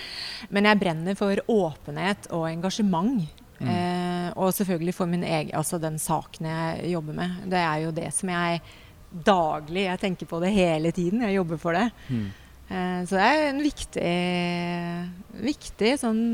Men 0.54 0.70
jeg 0.70 0.80
brenner 0.82 1.18
for 1.18 1.42
åpenhet 1.50 2.30
og 2.30 2.46
engasjement. 2.52 3.26
Mm. 3.58 3.70
Eh, 3.72 4.28
og 4.36 4.54
selvfølgelig 4.54 4.94
for 4.94 5.10
min 5.10 5.24
egen, 5.26 5.54
altså 5.58 5.80
den 5.82 5.98
saken 6.02 6.50
jeg 6.52 6.92
jobber 6.92 7.18
med. 7.18 7.38
Det 7.50 7.62
er 7.62 7.82
jo 7.82 7.94
det 7.96 8.12
som 8.14 8.30
jeg 8.30 8.62
daglig 9.24 9.86
Jeg 9.86 10.00
tenker 10.02 10.26
på 10.26 10.40
det 10.42 10.52
hele 10.54 10.92
tiden. 10.92 11.22
Jeg 11.26 11.38
jobber 11.38 11.60
for 11.62 11.72
det. 11.76 11.90
Mm. 12.08 12.26
Eh, 12.68 13.00
så 13.06 13.18
det 13.18 13.26
er 13.26 13.44
en 13.50 13.62
viktig, 13.62 14.14
viktig 15.46 15.92
sånn 16.02 16.24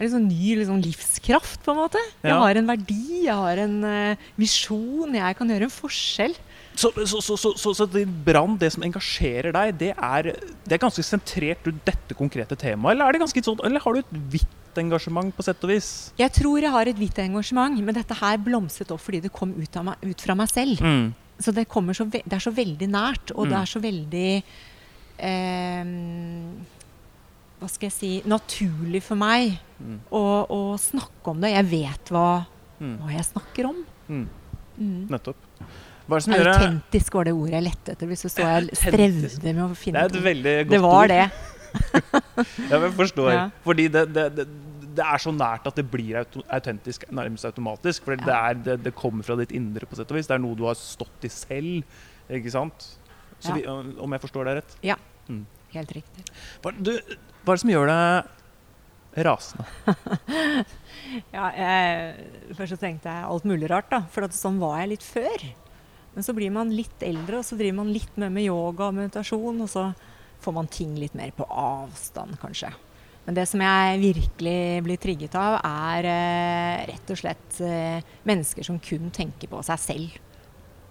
er 0.00 0.06
det 0.06 0.14
sånn 0.14 0.30
ny 0.30 0.54
liksom, 0.56 0.78
livskraft, 0.80 1.60
på 1.60 1.74
en 1.74 1.76
måte. 1.82 2.00
Jeg 2.24 2.32
Ja. 2.32 2.38
har 2.40 2.56
en 2.56 2.66
verdi, 2.66 3.24
jeg 3.26 3.36
har 3.36 3.58
en 3.60 3.84
uh, 3.84 4.16
visjon, 4.40 5.12
jeg 5.12 5.36
kan 5.36 5.46
gjøre 5.52 5.68
en 5.68 5.74
forskjell. 5.74 6.34
Så, 6.72 6.88
så, 7.04 7.20
så, 7.20 7.36
så, 7.36 7.52
så, 7.52 7.74
så 7.76 7.86
din 7.92 8.08
brann, 8.24 8.56
det 8.56 8.72
som 8.72 8.82
engasjerer 8.82 9.52
deg, 9.52 9.76
det 9.76 9.90
er, 9.92 10.30
det 10.64 10.72
er 10.72 10.80
ganske 10.80 11.04
sentrert 11.04 11.68
rundt 11.68 11.84
dette 11.84 12.16
konkrete 12.16 12.56
temaet? 12.56 12.94
Eller, 12.94 13.12
er 13.12 13.18
det 13.20 13.44
sånn, 13.44 13.60
eller 13.60 13.84
har 13.84 13.92
du 13.92 14.00
et 14.00 14.16
hvitt 14.32 14.80
engasjement, 14.80 15.34
på 15.36 15.44
sett 15.44 15.60
og 15.68 15.74
vis? 15.74 15.90
Jeg 16.16 16.32
tror 16.32 16.64
jeg 16.64 16.72
har 16.72 16.88
et 16.88 16.96
hvitt 16.96 17.20
engasjement, 17.20 17.76
men 17.84 17.94
dette 18.00 18.16
her 18.22 18.40
blomstret 18.40 18.94
opp 18.96 19.04
fordi 19.04 19.20
det 19.26 19.34
kom 19.36 19.52
ut, 19.52 19.76
av 19.76 19.84
meg, 19.90 20.00
ut 20.00 20.24
fra 20.24 20.38
meg 20.38 20.48
selv. 20.48 20.80
Mm. 20.80 21.10
Så 21.40 21.52
det, 21.56 21.66
så 21.68 22.04
det 22.10 22.22
er 22.32 22.38
så 22.44 22.52
veldig 22.52 22.88
nært, 22.92 23.32
og 23.34 23.48
det 23.48 23.56
Mm. 23.56 23.62
er 23.62 23.66
så 23.66 23.80
veldig 23.80 24.42
eh, 25.18 25.84
Hva 27.60 27.68
skal 27.68 27.88
jeg 27.90 27.92
si 27.96 28.12
Naturlig 28.28 29.02
for 29.04 29.16
meg 29.20 29.58
Mm. 29.80 29.98
å, 30.12 30.22
å 30.52 30.76
snakke 30.76 31.30
om 31.32 31.40
det. 31.40 31.54
Jeg 31.54 31.64
vet 31.70 32.10
hva, 32.12 32.46
Mm. 32.80 32.98
hva 33.00 33.12
jeg 33.14 33.24
snakker 33.24 33.64
om. 33.70 33.78
Mm. 34.10 34.26
Mm. 34.78 35.06
Nettopp. 35.08 35.36
Hva 36.08 36.16
er 36.16 36.18
det 36.18 36.24
som 36.24 36.32
gjør 36.34 36.50
Autentisk 36.52 37.12
var 37.14 37.24
det 37.24 37.32
ordet 37.32 37.52
jeg 37.52 37.62
lette 37.64 37.92
etter. 37.92 38.06
Hvis 38.10 38.22
du 38.22 38.28
så 38.28 38.44
jeg 38.44 38.76
strevde 38.76 39.54
med 39.54 39.64
å 39.64 39.74
finne 39.76 40.02
Det 40.08 40.12
er 40.12 40.18
et 40.18 40.24
veldig 40.24 40.54
godt 40.56 40.66
ord. 40.66 40.70
Det 40.70 40.80
var 40.82 41.02
ord. 41.02 41.08
det. 41.08 41.30
Ja, 42.70 42.78
men 42.82 42.92
forstår. 42.92 43.30
Ja. 43.32 43.50
Fordi 43.64 43.88
det, 43.88 44.04
det, 44.12 44.24
det, 44.36 44.46
det 44.96 45.04
er 45.06 45.20
så 45.22 45.30
nært 45.34 45.66
at 45.70 45.76
det 45.78 45.84
blir 45.90 46.18
autentisk 46.22 47.04
nærmest 47.14 47.46
automatisk. 47.48 48.04
For 48.08 48.16
det, 48.18 48.34
er, 48.34 48.54
det, 48.66 48.78
det 48.86 48.94
kommer 48.98 49.26
fra 49.26 49.36
ditt 49.40 49.52
indre, 49.56 49.86
på 49.86 49.98
sett 49.98 50.10
og 50.10 50.18
vis. 50.18 50.26
Det 50.30 50.34
er 50.36 50.42
noe 50.42 50.58
du 50.58 50.64
har 50.66 50.78
stått 50.78 51.26
i 51.28 51.30
selv. 51.32 51.84
Ikke 52.30 52.52
sant? 52.54 52.88
Så 53.40 53.52
Ja. 53.52 53.56
vi, 53.56 53.64
om 54.00 54.12
jeg 54.16 54.20
forstår 54.22 54.50
deg 54.50 54.60
rett. 54.60 54.76
Ja, 54.86 54.98
Helt 55.70 55.92
riktig. 55.94 56.24
Hva, 56.64 56.72
du, 56.74 56.90
hva 57.46 57.52
er 57.52 57.58
det 57.58 57.62
som 57.62 57.70
gjør 57.70 57.90
deg 57.92 59.24
rasende? 59.26 59.66
Ja, 61.34 61.46
jeg, 61.54 62.26
først 62.58 62.74
så 62.74 62.78
tenkte 62.78 63.10
jeg 63.10 63.26
alt 63.26 63.46
mulig 63.48 63.68
rart, 63.70 63.88
da. 63.90 64.02
For 64.10 64.26
at 64.26 64.34
sånn 64.36 64.58
var 64.62 64.80
jeg 64.82 64.92
litt 64.96 65.06
før. 65.06 65.44
Men 66.14 66.26
så 66.26 66.34
blir 66.34 66.50
man 66.54 66.72
litt 66.74 67.02
eldre, 67.06 67.38
og 67.40 67.46
så 67.46 67.58
driver 67.58 67.78
man 67.80 67.92
litt 67.94 68.18
mer 68.18 68.30
med 68.34 68.46
yoga 68.48 68.88
og 68.90 68.96
meditasjon. 68.98 69.62
Og 69.64 69.70
så 69.70 69.84
får 70.42 70.56
man 70.58 70.70
ting 70.70 70.96
litt 70.98 71.14
mer 71.18 71.30
på 71.36 71.46
avstand, 71.46 72.34
kanskje. 72.42 72.72
Men 73.30 73.36
det 73.38 73.44
som 73.46 73.60
jeg 73.62 73.98
virkelig 74.02 74.82
blir 74.82 74.98
trigget 74.98 75.34
av, 75.38 75.60
er 75.62 76.06
eh, 76.10 76.80
rett 76.88 77.12
og 77.14 77.18
slett 77.20 77.60
eh, 77.62 78.00
mennesker 78.26 78.66
som 78.66 78.80
kun 78.82 79.06
tenker 79.14 79.46
på 79.52 79.60
seg 79.68 79.78
selv. 79.78 80.16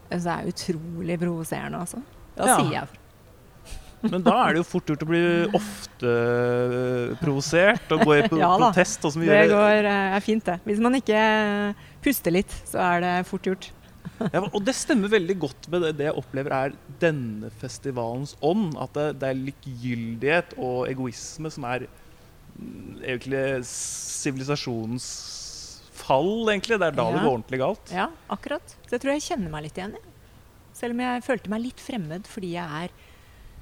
Så 0.07 0.21
det 0.23 0.35
er 0.37 0.47
utrolig 0.47 1.17
provoserende, 1.19 1.81
altså. 1.83 1.99
Da 2.37 2.47
Ja. 2.47 2.55
sier 2.55 2.71
jeg 2.77 4.07
Men 4.13 4.23
da 4.23 4.37
er 4.45 4.55
det 4.55 4.61
jo 4.61 4.69
fort 4.69 4.87
gjort 4.87 5.03
å 5.03 5.09
bli 5.11 5.21
ofte 5.59 6.07
øh, 6.07 7.11
provosert 7.19 7.91
og 7.91 8.05
gå 8.07 8.15
i 8.15 8.23
pro 8.31 8.39
Ja 8.45 8.53
protest. 8.55 9.03
Og 9.03 9.17
som 9.17 9.27
Det 9.27 9.43
går, 9.51 9.83
eh, 9.91 10.15
er 10.15 10.23
fint, 10.23 10.47
det. 10.47 10.61
Hvis 10.63 10.79
man 10.79 10.95
ikke 10.95 11.19
eh, 11.19 11.85
puster 12.07 12.39
litt, 12.39 12.55
så 12.71 12.79
er 12.87 13.03
det 13.03 13.13
fort 13.27 13.51
gjort. 13.51 13.71
ja, 14.31 14.45
og 14.47 14.61
det 14.63 14.79
stemmer 14.79 15.11
veldig 15.11 15.35
godt 15.43 15.67
med 15.75 15.89
det, 15.89 15.97
det 15.99 16.07
jeg 16.13 16.21
opplever 16.23 16.55
er 16.55 16.79
denne 17.03 17.51
festivalens 17.59 18.37
ånd. 18.39 18.77
At 18.79 18.95
det, 18.95 19.09
det 19.19 19.33
er 19.33 19.43
likegyldighet 19.49 20.55
og 20.55 20.85
egoisme 20.87 21.51
som 21.51 21.67
er 21.67 21.89
egentlig 23.01 23.43
sivilisasjonens 23.69 25.09
fall, 25.99 26.49
egentlig. 26.51 26.79
Det 26.79 26.89
er 26.89 26.97
da 26.97 27.05
det 27.11 27.21
går 27.21 27.33
ordentlig 27.33 27.59
galt. 27.61 27.93
Ja, 27.93 28.09
akkurat. 28.31 28.75
Så 28.87 28.97
jeg 28.97 29.03
tror 29.03 29.15
jeg 29.15 29.27
kjenner 29.27 29.53
meg 29.53 29.67
litt 29.67 29.79
igjen. 29.79 29.95
jeg. 29.97 30.15
Selv 30.79 30.95
om 30.95 31.03
jeg 31.03 31.23
følte 31.25 31.51
meg 31.51 31.63
litt 31.65 31.83
fremmed 31.83 32.27
fordi 32.29 32.53
jeg 32.55 32.83
er 32.85 32.97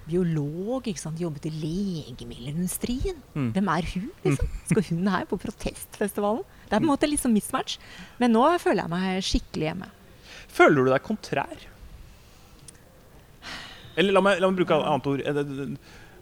biolog, 0.07 0.85
ikke 0.87 1.01
sant? 1.01 1.19
jobbet 1.19 1.49
i 1.49 1.51
legemiddelindustrien. 1.51 3.17
Mm. 3.35 3.49
Hvem 3.55 3.71
er 3.73 3.87
hun, 3.93 4.09
liksom? 4.23 4.51
Skal 4.69 4.85
hun 4.91 5.09
her 5.11 5.25
på 5.27 5.39
protestfestivalen? 5.41 6.45
Det 6.67 6.77
er 6.77 6.79
på 6.79 6.85
en 6.85 6.91
måte 6.93 7.09
litt 7.09 7.23
sånn 7.23 7.35
mismatch. 7.35 7.77
Men 8.21 8.35
nå 8.35 8.45
føler 8.63 8.85
jeg 8.85 8.93
meg 8.93 9.25
skikkelig 9.27 9.71
hjemme. 9.71 9.89
Føler 10.57 10.87
du 10.87 10.93
deg 10.93 11.03
kontrær? 11.05 11.67
Eller 13.97 14.13
la 14.13 14.21
meg, 14.23 14.39
la 14.39 14.49
meg 14.51 14.59
bruke 14.61 14.77
et 14.77 14.87
annet 14.87 15.09
ord. 15.11 15.77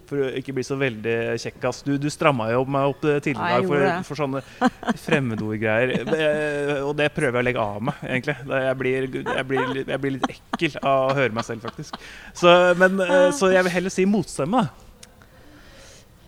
For 0.06 0.22
å 0.22 0.28
ikke 0.38 0.54
bli 0.54 0.62
så 0.66 0.76
veldig 0.78 1.14
kjekkas. 1.42 1.80
Du, 1.86 1.96
du 1.98 2.06
stramma 2.12 2.48
jo 2.52 2.60
meg 2.70 2.92
opp 2.92 3.04
eh, 3.10 3.16
tidligere 3.24 3.58
i 3.64 3.70
dag 3.82 4.04
for, 4.06 4.20
sånne 4.20 4.42
fremmedordgreier. 5.06 5.94
Eh, 6.16 6.78
Og 6.86 6.94
det 6.98 7.10
prøver 7.14 7.36
jeg 7.38 7.42
å 7.42 7.46
legge 7.48 7.62
av 7.62 7.82
meg, 7.88 7.98
egentlig. 8.06 8.34
Jeg 8.48 8.76
blir, 8.80 9.06
jeg, 9.18 9.44
blir, 9.50 9.80
jeg 9.82 10.00
blir 10.02 10.14
litt 10.16 10.26
ekkel 10.32 10.76
av 10.80 11.10
å 11.10 11.16
høre 11.18 11.34
meg 11.36 11.46
selv, 11.46 11.66
faktisk. 11.66 11.98
Så, 12.36 12.52
men, 12.80 13.00
eh, 13.04 13.28
så 13.36 13.50
jeg 13.52 13.66
vil 13.66 13.74
heller 13.74 13.92
si 13.92 14.06
motstemme. 14.08 14.62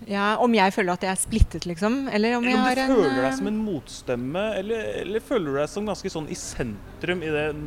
Ja, 0.08 0.36
om 0.42 0.52
jeg 0.54 0.72
føler 0.74 0.94
at 0.94 1.04
jeg 1.06 1.10
er 1.10 1.20
splittet, 1.20 1.66
liksom? 1.68 2.00
Eller 2.14 2.36
om 2.38 2.46
Eller 2.46 2.58
om 2.84 2.92
du 2.92 3.00
føler 3.02 3.08
en, 3.16 3.22
deg 3.24 3.38
som 3.38 3.48
en 3.50 3.62
motstemme, 3.64 4.44
eller, 4.60 4.84
eller 5.02 5.24
føler 5.24 5.50
du 5.50 5.58
deg 5.62 5.72
som 5.72 5.88
ganske 5.90 6.12
sånn 6.12 6.28
i 6.30 6.38
sentrum 6.38 7.24
i 7.26 7.32
den, 7.34 7.64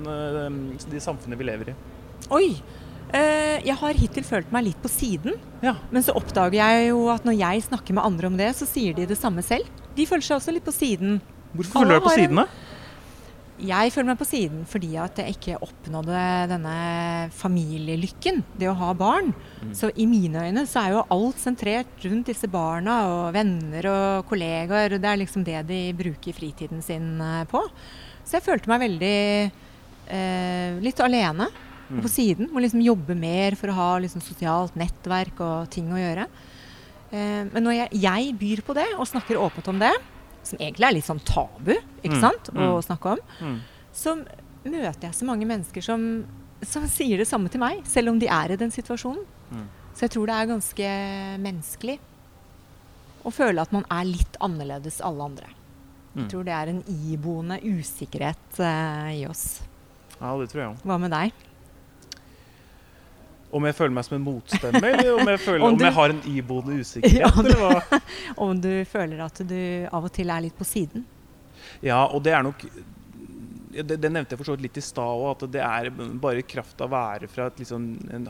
de 0.94 1.04
samfunnet 1.04 1.40
vi 1.42 1.50
lever 1.50 1.74
i? 1.74 1.76
Oi! 2.32 2.48
Eh, 3.12 3.60
jeg 3.68 3.76
har 3.76 3.98
hittil 4.00 4.24
følt 4.24 4.52
meg 4.56 4.70
litt 4.70 4.82
på 4.82 4.92
siden. 4.92 5.36
Ja. 5.64 5.76
Men 5.92 6.06
så 6.06 6.16
oppdager 6.18 6.60
jeg 6.62 6.90
jo 6.92 7.06
at 7.12 7.26
når 7.28 7.40
jeg 7.42 7.68
snakker 7.68 7.98
med 7.98 8.08
andre 8.08 8.32
om 8.32 8.38
det, 8.40 8.52
så 8.58 8.68
sier 8.70 8.96
de 8.98 9.08
det 9.10 9.20
samme 9.20 9.44
selv. 9.46 9.68
De 9.98 10.08
føler 10.08 10.26
seg 10.26 10.38
også 10.40 10.56
litt 10.56 10.68
på 10.68 10.76
siden. 10.76 11.20
Hvorfor 11.52 11.82
føler 11.82 11.92
du 11.92 11.98
deg 11.98 12.06
på 12.06 12.14
siden, 12.16 12.44
da? 12.44 12.48
Jeg 13.62 13.92
føler 13.94 14.08
meg 14.10 14.18
på 14.18 14.26
siden 14.26 14.62
fordi 14.66 14.96
at 14.98 15.20
jeg 15.22 15.36
ikke 15.36 15.60
oppnådde 15.62 16.22
denne 16.50 16.76
familielykken, 17.38 18.40
det 18.58 18.70
å 18.72 18.78
ha 18.80 18.94
barn. 18.98 19.36
Mm. 19.62 19.74
Så 19.78 19.92
i 19.94 20.08
mine 20.10 20.48
øyne 20.48 20.64
så 20.70 20.82
er 20.82 20.96
jo 20.96 21.04
alt 21.14 21.42
sentrert 21.42 22.08
rundt 22.08 22.32
disse 22.32 22.50
barna 22.50 22.96
og 23.12 23.36
venner 23.36 23.90
og 23.92 24.30
kollegaer. 24.32 24.96
Det 24.98 25.12
er 25.12 25.20
liksom 25.22 25.46
det 25.46 25.60
de 25.70 25.82
bruker 26.00 26.38
fritiden 26.38 26.82
sin 26.86 27.20
eh, 27.22 27.44
på. 27.52 27.62
Så 28.24 28.40
jeg 28.40 28.48
følte 28.48 28.72
meg 28.72 28.82
veldig 28.88 29.20
eh, 30.16 30.80
litt 30.82 31.04
alene 31.04 31.52
og 31.92 32.00
Mm. 32.00 32.04
på 32.06 32.10
siden. 32.10 32.50
Må 32.54 32.62
liksom 32.64 32.82
jobbe 32.84 33.16
mer 33.20 33.56
for 33.60 33.68
å 33.68 33.74
ha 33.76 33.90
liksom 34.00 34.22
sosialt 34.24 34.76
nettverk 34.80 35.40
og 35.44 35.70
ting 35.70 35.90
å 35.92 36.00
gjøre. 36.00 36.28
Eh, 37.12 37.44
men 37.52 37.64
når 37.64 37.76
jeg, 37.76 38.02
jeg 38.02 38.36
byr 38.40 38.62
på 38.64 38.74
det 38.78 38.88
og 38.98 39.06
snakker 39.08 39.36
åpent 39.38 39.68
om 39.68 39.80
det, 39.80 39.92
som 40.44 40.58
egentlig 40.58 40.88
er 40.88 40.94
litt 40.96 41.06
sånn 41.06 41.20
tabu 41.28 41.74
ikke 42.02 42.16
Mm, 42.16 42.22
sant, 42.22 42.50
å 42.56 42.80
mm. 42.80 42.84
snakke 42.88 43.12
om, 43.12 43.20
Mm. 43.42 43.60
så 43.94 44.16
møter 44.66 45.02
jeg 45.10 45.14
så 45.14 45.26
mange 45.26 45.46
mennesker 45.46 45.82
som, 45.84 46.26
som 46.64 46.84
sier 46.88 47.18
det 47.18 47.28
samme 47.28 47.50
til 47.52 47.60
meg, 47.60 47.84
selv 47.86 48.10
om 48.10 48.20
de 48.20 48.28
er 48.28 48.52
i 48.52 48.56
den 48.56 48.72
situasjonen. 48.72 49.26
Mm. 49.52 49.68
Så 49.94 50.02
jeg 50.08 50.12
tror 50.12 50.26
det 50.28 50.36
er 50.36 50.48
ganske 50.48 50.88
menneskelig 51.42 52.00
å 53.26 53.32
føle 53.34 53.62
at 53.62 53.72
man 53.74 53.86
er 53.92 54.06
litt 54.08 54.38
annerledes 54.42 55.02
alle 55.04 55.24
andre. 55.28 55.48
Mm. 56.16 56.24
Jeg 56.24 56.30
tror 56.32 56.44
det 56.48 56.54
er 56.54 56.68
en 56.72 56.84
iboende 56.88 57.60
usikkerhet 57.62 58.60
eh, 58.60 59.22
i 59.22 59.26
oss. 59.30 59.62
Ja, 60.20 60.34
det 60.38 60.50
tror 60.52 60.62
jeg 60.62 60.70
òg. 60.72 60.82
Hva 60.86 60.98
med 61.00 61.12
deg? 61.12 61.32
Om 63.52 63.66
jeg 63.68 63.76
føler 63.76 63.96
meg 63.98 64.06
som 64.08 64.16
en 64.16 64.24
motstemme, 64.24 64.82
eller 64.94 65.10
om 65.18 65.28
jeg, 65.34 65.40
føler, 65.44 65.64
Om 65.68 65.74
om 65.76 65.84
jeg 65.86 65.96
har 65.98 66.14
en 66.14 66.22
iboende 66.32 66.78
usikkerhet? 66.80 67.20
Ja, 67.24 67.32
du- 67.36 67.50
eller 67.50 67.66
hva? 67.66 68.00
Om 68.48 68.62
du 68.64 68.72
føler 68.88 69.26
at 69.26 69.42
du 69.48 69.58
av 69.92 70.08
og 70.08 70.14
til 70.16 70.32
er 70.32 70.46
litt 70.48 70.56
på 70.58 70.68
siden? 70.68 71.04
Ja, 71.84 72.06
og 72.08 72.24
det 72.26 72.34
er 72.38 72.46
nok 72.48 72.64
det, 73.72 73.96
det 74.04 74.10
nevnte 74.12 74.34
jeg 74.36 74.40
for 74.42 74.50
så 74.50 74.56
vidt 74.58 74.66
litt 74.68 74.80
i 74.82 74.84
stad 74.84 75.08
òg, 75.22 75.30
at 75.36 75.52
det 75.54 75.62
er 75.64 75.92
bare 76.20 76.44
kraft 76.44 76.82
av 76.84 76.90
å 76.90 76.96
være 76.96 77.30
fra 77.32 77.46
et 77.52 77.62
liksom 77.64 77.86
en, 78.12 78.26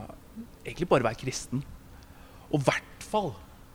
Egentlig 0.61 0.85
bare 0.91 1.07
være 1.07 1.17
kristen. 1.17 1.63
Og 2.51 2.59
i 2.59 2.65
hvert 2.67 3.05
fall 3.09 3.31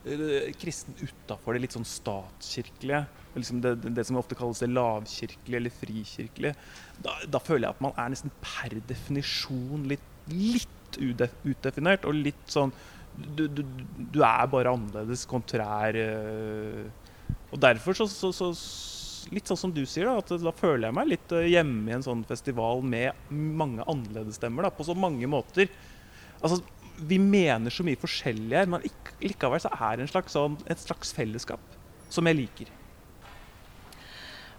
eh, 0.06 0.52
kristen 0.60 0.94
utafor 1.00 1.56
det 1.56 1.64
litt 1.64 1.74
sånn 1.74 1.86
statskirkelige. 1.88 3.00
Liksom 3.34 3.58
det, 3.64 3.72
det 3.96 4.04
som 4.06 4.18
ofte 4.20 4.38
kalles 4.38 4.62
det 4.62 4.68
lavkirkelige 4.70 5.58
eller 5.58 5.74
frikirkelige. 5.74 6.54
Da, 7.02 7.16
da 7.26 7.40
føler 7.42 7.66
jeg 7.66 7.74
at 7.74 7.82
man 7.88 7.96
er 7.98 8.14
nesten 8.14 8.30
per 8.44 8.78
definisjon 8.88 9.88
litt, 9.90 10.06
litt 10.30 10.85
ude, 11.00 11.28
utdefinert. 11.44 12.04
Og 12.08 12.14
litt 12.14 12.44
sånn 12.52 12.72
Du, 13.16 13.46
du, 13.48 13.62
du 14.12 14.18
er 14.20 14.46
bare 14.52 14.72
annerledes, 14.76 15.22
kontrær. 15.26 15.96
eh, 15.96 16.84
og 17.52 17.58
derfor 17.62 17.96
så, 17.96 18.06
så, 18.10 18.28
så 18.34 18.50
Litt 19.32 19.48
sånn 19.48 19.58
som 19.58 19.72
du 19.74 19.80
sier, 19.88 20.06
da, 20.06 20.20
at 20.20 20.28
da 20.38 20.52
føler 20.54 20.86
jeg 20.86 20.94
meg 20.94 21.08
litt 21.10 21.32
eh, 21.34 21.48
hjemme 21.50 21.90
i 21.90 21.94
en 21.96 22.04
sånn 22.04 22.20
festival 22.28 22.82
med 22.86 23.16
mange 23.30 23.82
annerledesstemmer. 23.90 24.68
På 24.70 24.84
så 24.86 24.94
mange 24.94 25.26
måter. 25.26 25.66
Altså, 26.40 26.60
Vi 26.96 27.18
mener 27.18 27.70
så 27.74 27.82
mye 27.84 27.98
forskjellig 27.98 28.54
her, 28.56 28.68
men 28.70 28.84
likevel 29.20 29.60
så 29.60 29.72
er 29.74 29.96
det 29.98 30.06
en 30.06 30.12
slags 30.12 30.36
sånn, 30.36 30.54
et 30.70 30.78
slags 30.78 31.10
fellesskap 31.16 31.60
som 32.08 32.28
jeg 32.30 32.38
liker. 32.38 32.70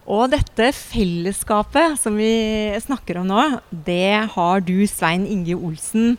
Og 0.07 0.29
dette 0.31 0.69
fellesskapet 0.71 1.97
som 1.99 2.15
vi 2.15 2.31
snakker 2.79 3.19
om 3.19 3.27
nå, 3.27 3.41
det 3.71 4.31
har 4.31 4.63
du, 4.63 4.77
Svein 4.87 5.25
Inge 5.27 5.57
Olsen, 5.59 6.15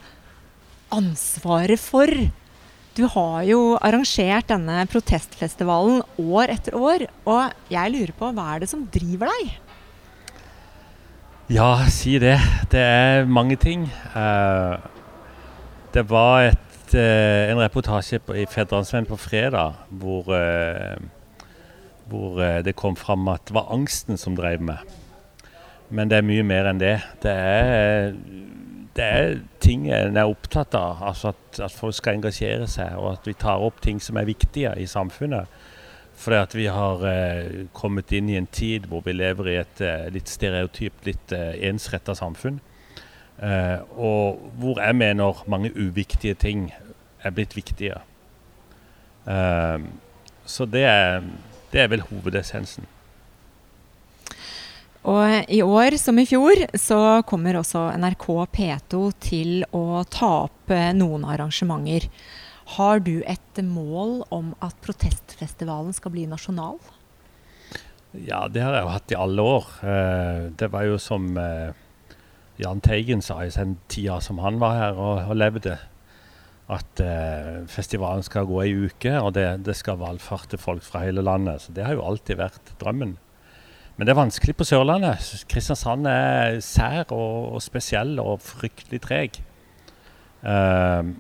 ansvaret 0.93 1.81
for. 1.81 2.13
Du 2.99 3.07
har 3.15 3.47
jo 3.49 3.63
arrangert 3.81 4.51
denne 4.51 4.83
protestfestivalen 4.93 6.03
år 6.21 6.53
etter 6.53 6.77
år. 6.77 7.07
Og 7.25 7.73
jeg 7.73 7.95
lurer 7.95 8.13
på, 8.19 8.29
hva 8.37 8.53
er 8.55 8.65
det 8.65 8.71
som 8.75 8.85
driver 8.93 9.33
deg? 9.33 9.57
Ja, 11.49 11.73
si 11.89 12.19
det. 12.21 12.37
Det 12.69 12.85
er 12.85 13.25
mange 13.25 13.57
ting. 13.57 13.89
Eh, 14.13 14.75
det 15.95 16.05
var 16.11 16.51
et, 16.51 16.93
eh, 16.93 17.49
en 17.49 17.63
reportasje 17.63 18.21
i 18.37 18.45
Fedrelandsvennen 18.45 19.09
på 19.09 19.17
fredag 19.17 19.79
hvor, 19.89 20.29
eh, 20.37 20.99
hvor 22.11 22.41
eh, 22.43 22.63
det 22.65 22.77
kom 22.79 22.97
fram 22.97 23.29
at 23.33 23.47
det 23.49 23.57
var 23.57 23.73
angsten 23.75 24.21
som 24.21 24.37
drev 24.39 24.63
meg. 24.65 24.83
Men 25.89 26.11
det 26.11 26.19
er 26.19 26.29
mye 26.29 26.45
mer 26.45 26.69
enn 26.69 26.81
det. 26.81 26.97
Det 27.23 27.33
er, 27.33 28.13
det 28.97 29.05
er 29.05 29.39
ting 29.65 29.87
en 29.95 30.19
er 30.21 30.29
opptatt 30.29 30.77
av. 30.77 31.03
Altså 31.11 31.33
at, 31.33 31.61
at 31.65 31.73
folk 31.75 31.97
skal 31.97 32.19
engasjere 32.19 32.69
seg, 32.69 32.97
og 33.01 33.15
at 33.15 33.29
vi 33.29 33.37
tar 33.39 33.65
opp 33.65 33.81
ting 33.85 34.01
som 34.03 34.21
er 34.21 34.29
viktige 34.29 34.75
i 34.77 34.87
samfunnet. 34.91 35.49
Fordi 36.19 36.37
at 36.37 36.55
vi 36.59 36.67
har 36.67 37.05
eh, 37.07 37.67
kommet 37.73 38.13
inn 38.13 38.29
i 38.29 38.37
en 38.41 38.49
tid 38.51 38.89
hvor 38.91 39.05
vi 39.07 39.15
lever 39.15 39.53
i 39.53 39.59
et 39.61 39.83
eh, 39.87 40.09
litt 40.11 40.29
stereotypt, 40.29 41.07
litt 41.07 41.35
eh, 41.35 41.55
ensretta 41.71 42.17
samfunn. 42.19 42.59
Eh, 43.39 43.79
og 43.95 44.41
hvor 44.59 44.81
jeg 44.83 44.97
mener 44.99 45.45
mange 45.47 45.71
uviktige 45.79 46.35
ting 46.35 46.73
er 47.23 47.35
blitt 47.35 47.55
viktige. 47.55 48.01
Eh, 49.31 49.87
så 50.49 50.67
det 50.67 50.85
er, 50.91 51.23
det 51.73 51.83
er 51.83 51.91
vel 51.93 52.05
hovedessensen. 52.09 52.87
Og 55.09 55.49
i 55.49 55.63
år 55.63 55.97
som 56.01 56.19
i 56.21 56.27
fjor 56.29 56.67
så 56.77 57.23
kommer 57.29 57.61
også 57.61 57.87
NRK 57.97 58.27
P2 58.53 59.01
til 59.23 59.53
å 59.73 60.03
ta 60.11 60.33
opp 60.49 60.75
eh, 60.75 60.91
noen 60.97 61.25
arrangementer. 61.25 62.09
Har 62.77 63.01
du 63.01 63.23
et 63.25 63.63
mål 63.65 64.27
om 64.35 64.53
at 64.65 64.77
protestfestivalen 64.85 65.95
skal 65.97 66.13
bli 66.13 66.27
nasjonal? 66.29 66.77
Ja, 68.13 68.47
det 68.53 68.65
har 68.65 68.75
jeg 68.75 68.85
jo 68.85 68.93
hatt 68.93 69.15
i 69.15 69.21
alle 69.23 69.47
år. 69.57 69.71
Eh, 69.81 70.43
det 70.61 70.69
var 70.75 70.85
jo 70.89 70.99
som 71.01 71.31
eh, 71.41 71.71
Jahn 72.61 72.83
Teigen 72.85 73.25
sa 73.25 73.41
i 73.45 73.53
den 73.55 73.79
tida 73.89 74.19
som 74.25 74.43
han 74.45 74.61
var 74.61 74.77
her 74.77 75.01
og, 75.01 75.31
og 75.31 75.39
levde, 75.39 75.79
at 76.69 77.01
eh, 77.01 77.63
festivalen 77.73 78.25
skal 78.27 78.49
gå 78.49 78.61
ei 78.61 78.75
uke, 78.77 79.15
og 79.23 79.33
det, 79.39 79.47
det 79.65 79.77
skal 79.79 80.01
valfarte 80.03 80.61
folk 80.61 80.85
fra 80.85 81.07
hele 81.07 81.25
landet. 81.25 81.65
Så 81.65 81.73
det 81.73 81.87
har 81.87 81.97
jo 81.97 82.05
alltid 82.05 82.37
vært 82.41 82.75
drømmen. 82.81 83.15
Men 83.97 84.07
det 84.07 84.13
er 84.13 84.21
vanskelig 84.21 84.55
på 84.59 84.67
Sørlandet. 84.69 85.25
Kristiansand 85.51 86.07
er 86.07 86.61
sær 86.63 87.09
og, 87.09 87.57
og 87.57 87.65
spesiell 87.65 88.21
og 88.23 88.45
fryktelig 88.45 89.01
treg. 89.03 89.41
Eh, 90.45 91.15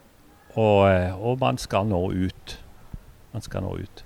og, 0.59 0.85
og 1.17 1.41
man 1.41 1.59
skal 1.59 1.89
nå 1.89 2.03
ut. 2.13 2.55
Man 3.33 3.45
skal 3.45 3.65
nå 3.65 3.73
ut. 3.81 4.05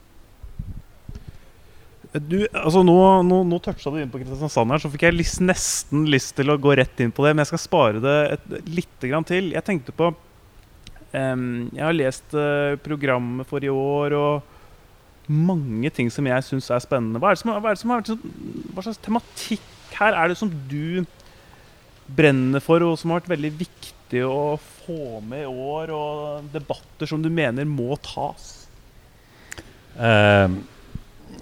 Du, 2.12 2.42
altså 2.52 2.82
nå, 2.84 2.96
nå, 3.24 3.38
nå 3.48 3.58
toucha 3.64 3.90
du 3.90 3.98
inn 3.98 4.10
på 4.12 4.20
Kristiansand 4.20 4.74
her, 4.74 4.80
så 4.82 4.90
fikk 4.92 5.06
jeg 5.08 5.16
nesten 5.42 6.04
lyst 6.12 6.36
til 6.36 6.52
å 6.52 6.58
gå 6.60 6.74
rett 6.78 7.00
inn 7.02 7.12
på 7.14 7.24
det. 7.26 7.34
Men 7.34 7.42
jeg 7.42 7.54
skal 7.54 7.66
spare 7.66 8.02
det 8.04 8.18
et, 8.36 8.52
litt 8.68 9.08
til. 9.26 9.50
Jeg 9.56 9.66
tenkte 9.66 9.96
på 9.96 10.14
um, 11.12 11.68
Jeg 11.72 11.84
har 11.84 11.96
lest 11.96 12.34
uh, 12.36 12.78
programmet 12.84 13.48
for 13.48 13.64
i 13.64 13.70
år 13.72 14.16
og 14.18 15.30
mange 15.32 15.90
ting 15.94 16.10
som 16.10 16.26
jeg 16.26 16.44
syns 16.44 16.70
er 16.74 16.82
spennende. 16.82 17.20
Hva, 17.22 17.30
er 17.30 17.36
det 17.36 17.42
som, 17.42 17.52
hva, 17.54 17.70
er 17.70 17.76
er, 17.76 18.06
sånn, 18.08 18.72
hva 18.74 18.84
slags 18.84 19.00
tematikk 19.04 19.68
her 19.98 20.16
er 20.18 20.32
det 20.32 20.38
som 20.40 20.50
du 20.68 21.04
brenner 22.12 22.64
for, 22.64 22.82
og 22.84 22.98
som 22.98 23.12
har 23.12 23.22
vært 23.22 23.36
veldig 23.36 23.52
viktig 23.60 24.24
å 24.26 24.58
få 24.58 25.22
med 25.24 25.46
i 25.46 25.52
år? 25.70 25.94
Og 25.94 26.50
debatter 26.52 27.08
som 27.08 27.22
du 27.22 27.30
mener 27.32 27.68
må 27.68 27.96
tas? 28.02 28.52
Um 29.96 30.62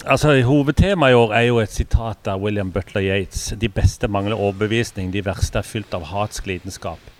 Altså, 0.01 0.33
Hovedtemaet 0.41 1.13
i 1.13 1.15
år 1.15 1.33
er 1.37 1.43
jo 1.45 1.59
et 1.61 1.73
sitat 1.73 2.25
av 2.31 2.41
William 2.41 2.71
Butler 2.73 3.03
Yates. 3.05 3.51
De 3.59 3.69
beste 3.69 4.07
mangler 4.09 4.39
overbevisning, 4.39 5.11
de 5.13 5.21
verste 5.21 5.59
er 5.59 5.67
fylt 5.67 5.93
av 5.93 6.07
hatsk 6.09 6.47
lidenskap. 6.49 7.11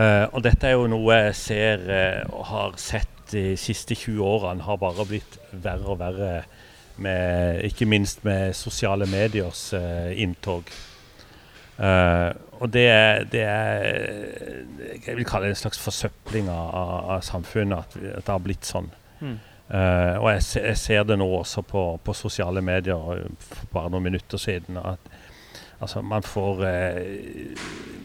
Uh, 0.00 0.24
og 0.32 0.40
dette 0.46 0.64
er 0.64 0.78
jo 0.78 0.86
noe 0.88 1.16
jeg 1.26 1.32
ser 1.36 1.82
uh, 1.84 2.30
og 2.32 2.44
har 2.48 2.76
sett 2.80 3.08
de 3.34 3.52
siste 3.60 3.94
20 3.94 4.22
årene 4.24 4.64
har 4.64 4.78
bare 4.80 5.04
blitt 5.06 5.36
verre 5.52 5.92
og 5.92 5.98
verre, 6.00 6.30
med, 7.00 7.60
ikke 7.68 7.86
minst 7.88 8.24
med 8.24 8.54
sosiale 8.56 9.06
mediers 9.08 9.70
uh, 9.76 10.08
inntog. 10.16 10.72
og 12.60 12.72
det 12.72 12.82
er, 12.88 13.22
det 13.24 13.40
er, 13.40 13.84
Jeg 15.06 15.16
vil 15.16 15.24
kalle 15.24 15.46
det 15.46 15.54
en 15.54 15.62
slags 15.62 15.78
forsøpling 15.80 16.50
av, 16.52 16.74
av 17.14 17.22
samfunnet, 17.24 17.78
at, 17.78 17.96
at, 17.96 18.26
det 18.26 18.34
har 18.34 18.42
blitt 18.44 18.68
sånn. 18.68 18.90
Mm. 19.20 19.38
Og 19.70 20.26
jeg, 20.28 20.42
jeg, 20.58 20.76
ser 20.76 21.06
det 21.08 21.16
nå 21.16 21.28
også 21.38 21.62
på, 21.64 21.84
på, 22.04 22.12
sosiale 22.12 22.60
medier 22.60 23.24
for 23.40 23.72
bare 23.72 23.94
noen 23.94 24.10
minutter 24.10 24.42
siden 24.42 24.76
at 24.76 25.08
altså, 25.80 26.02
man 26.02 26.26
får 26.26 26.60
kritikk 26.66 27.99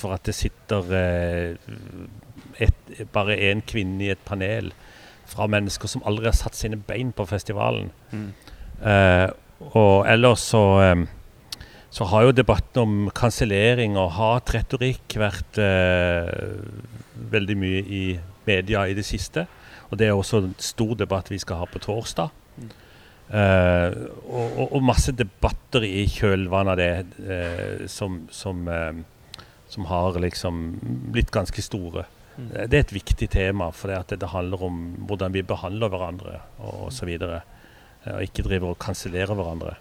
for 0.00 0.16
at 0.16 0.24
det 0.28 0.36
sitter 0.36 0.90
uh, 0.90 1.54
et, 2.60 2.90
bare 3.12 3.38
én 3.50 3.62
kvinne 3.66 4.06
i 4.06 4.10
et 4.14 4.24
panel 4.26 4.72
fra 5.30 5.46
mennesker 5.50 5.88
som 5.88 6.02
aldri 6.08 6.26
har 6.26 6.36
satt 6.36 6.58
sine 6.58 6.80
bein 6.80 7.12
på 7.14 7.28
festivalen. 7.28 7.92
Mm. 8.10 8.32
og 9.76 10.06
ellers 10.08 10.40
så 10.50 10.62
så 11.90 12.06
har 12.08 12.22
jo 12.24 12.32
debatten 12.32 12.80
om 12.80 13.10
kansellering 13.14 13.98
og 13.98 14.14
hatretorikk 14.16 15.16
vært 15.20 15.58
veldig 17.30 17.56
mye 17.58 17.82
i 17.84 18.04
media 18.46 18.86
i 18.88 18.96
det 18.96 19.04
siste. 19.04 19.46
Og 19.90 19.98
Det 19.98 20.06
er 20.06 20.12
også 20.12 20.38
en 20.38 20.54
stor 20.58 20.94
debatt 20.94 21.30
vi 21.30 21.38
skal 21.38 21.62
ha 21.62 21.66
på 21.66 21.82
torsdag. 21.82 22.30
Mm. 22.56 22.70
Uh, 23.30 23.90
og, 24.26 24.72
og, 24.72 24.82
masse 24.82 25.12
debatter 25.14 25.84
i 25.86 26.02
kjølvannet 26.10 26.72
av 26.72 26.78
det 26.80 26.94
uh, 27.30 27.84
som, 27.86 28.24
som, 28.34 28.64
uh, 28.66 28.90
som, 29.70 29.86
har 29.90 30.18
liksom 30.22 30.62
blitt 31.14 31.30
ganske 31.34 31.62
store. 31.62 32.04
Mm. 32.36 32.48
Det 32.70 32.76
er 32.76 32.84
et 32.84 32.94
viktig 32.94 33.28
tema, 33.30 33.70
for 33.74 33.92
det, 33.92 34.20
det, 34.20 34.30
handler 34.34 34.62
om 34.68 34.78
hvordan 35.08 35.34
vi 35.34 35.46
behandler 35.46 35.92
hverandre 35.92 36.38
og 36.58 36.88
osv. 36.88 37.10
Og 37.20 38.22
ikke 38.24 38.46
driver 38.46 38.74
og 38.74 38.80
kansellerer 38.80 39.36
hverandre. 39.36 39.76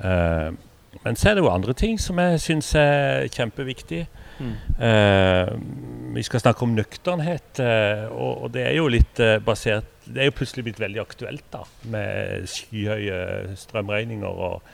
Mm. 0.00 0.56
men 1.02 1.16
så 1.18 1.28
er 1.28 1.34
det 1.34 1.42
jo 1.42 1.50
andre 1.50 1.72
ting 1.74 1.98
som 2.00 2.18
jeg 2.18 2.40
syns 2.40 2.74
er 2.78 3.26
kjempeviktig. 3.34 4.04
Mm. 4.40 4.54
Uh, 4.80 6.14
vi 6.14 6.22
skal 6.24 6.40
snakke 6.40 6.64
om 6.64 6.72
nøkternhet, 6.72 7.60
uh, 7.60 8.06
og, 8.08 8.44
og, 8.44 8.46
det 8.54 8.64
er 8.64 8.78
jo 8.78 8.88
litt 8.88 9.20
uh, 9.20 9.36
basert 9.44 9.84
Det 10.06 10.22
er 10.22 10.30
jo 10.30 10.36
plutselig 10.38 10.64
blitt 10.66 10.80
veldig 10.80 11.02
aktuelt 11.02 11.44
da, 11.52 11.60
med 11.92 12.48
skyhøye 12.50 13.52
strømregninger 13.60 14.40
og, 14.48 14.64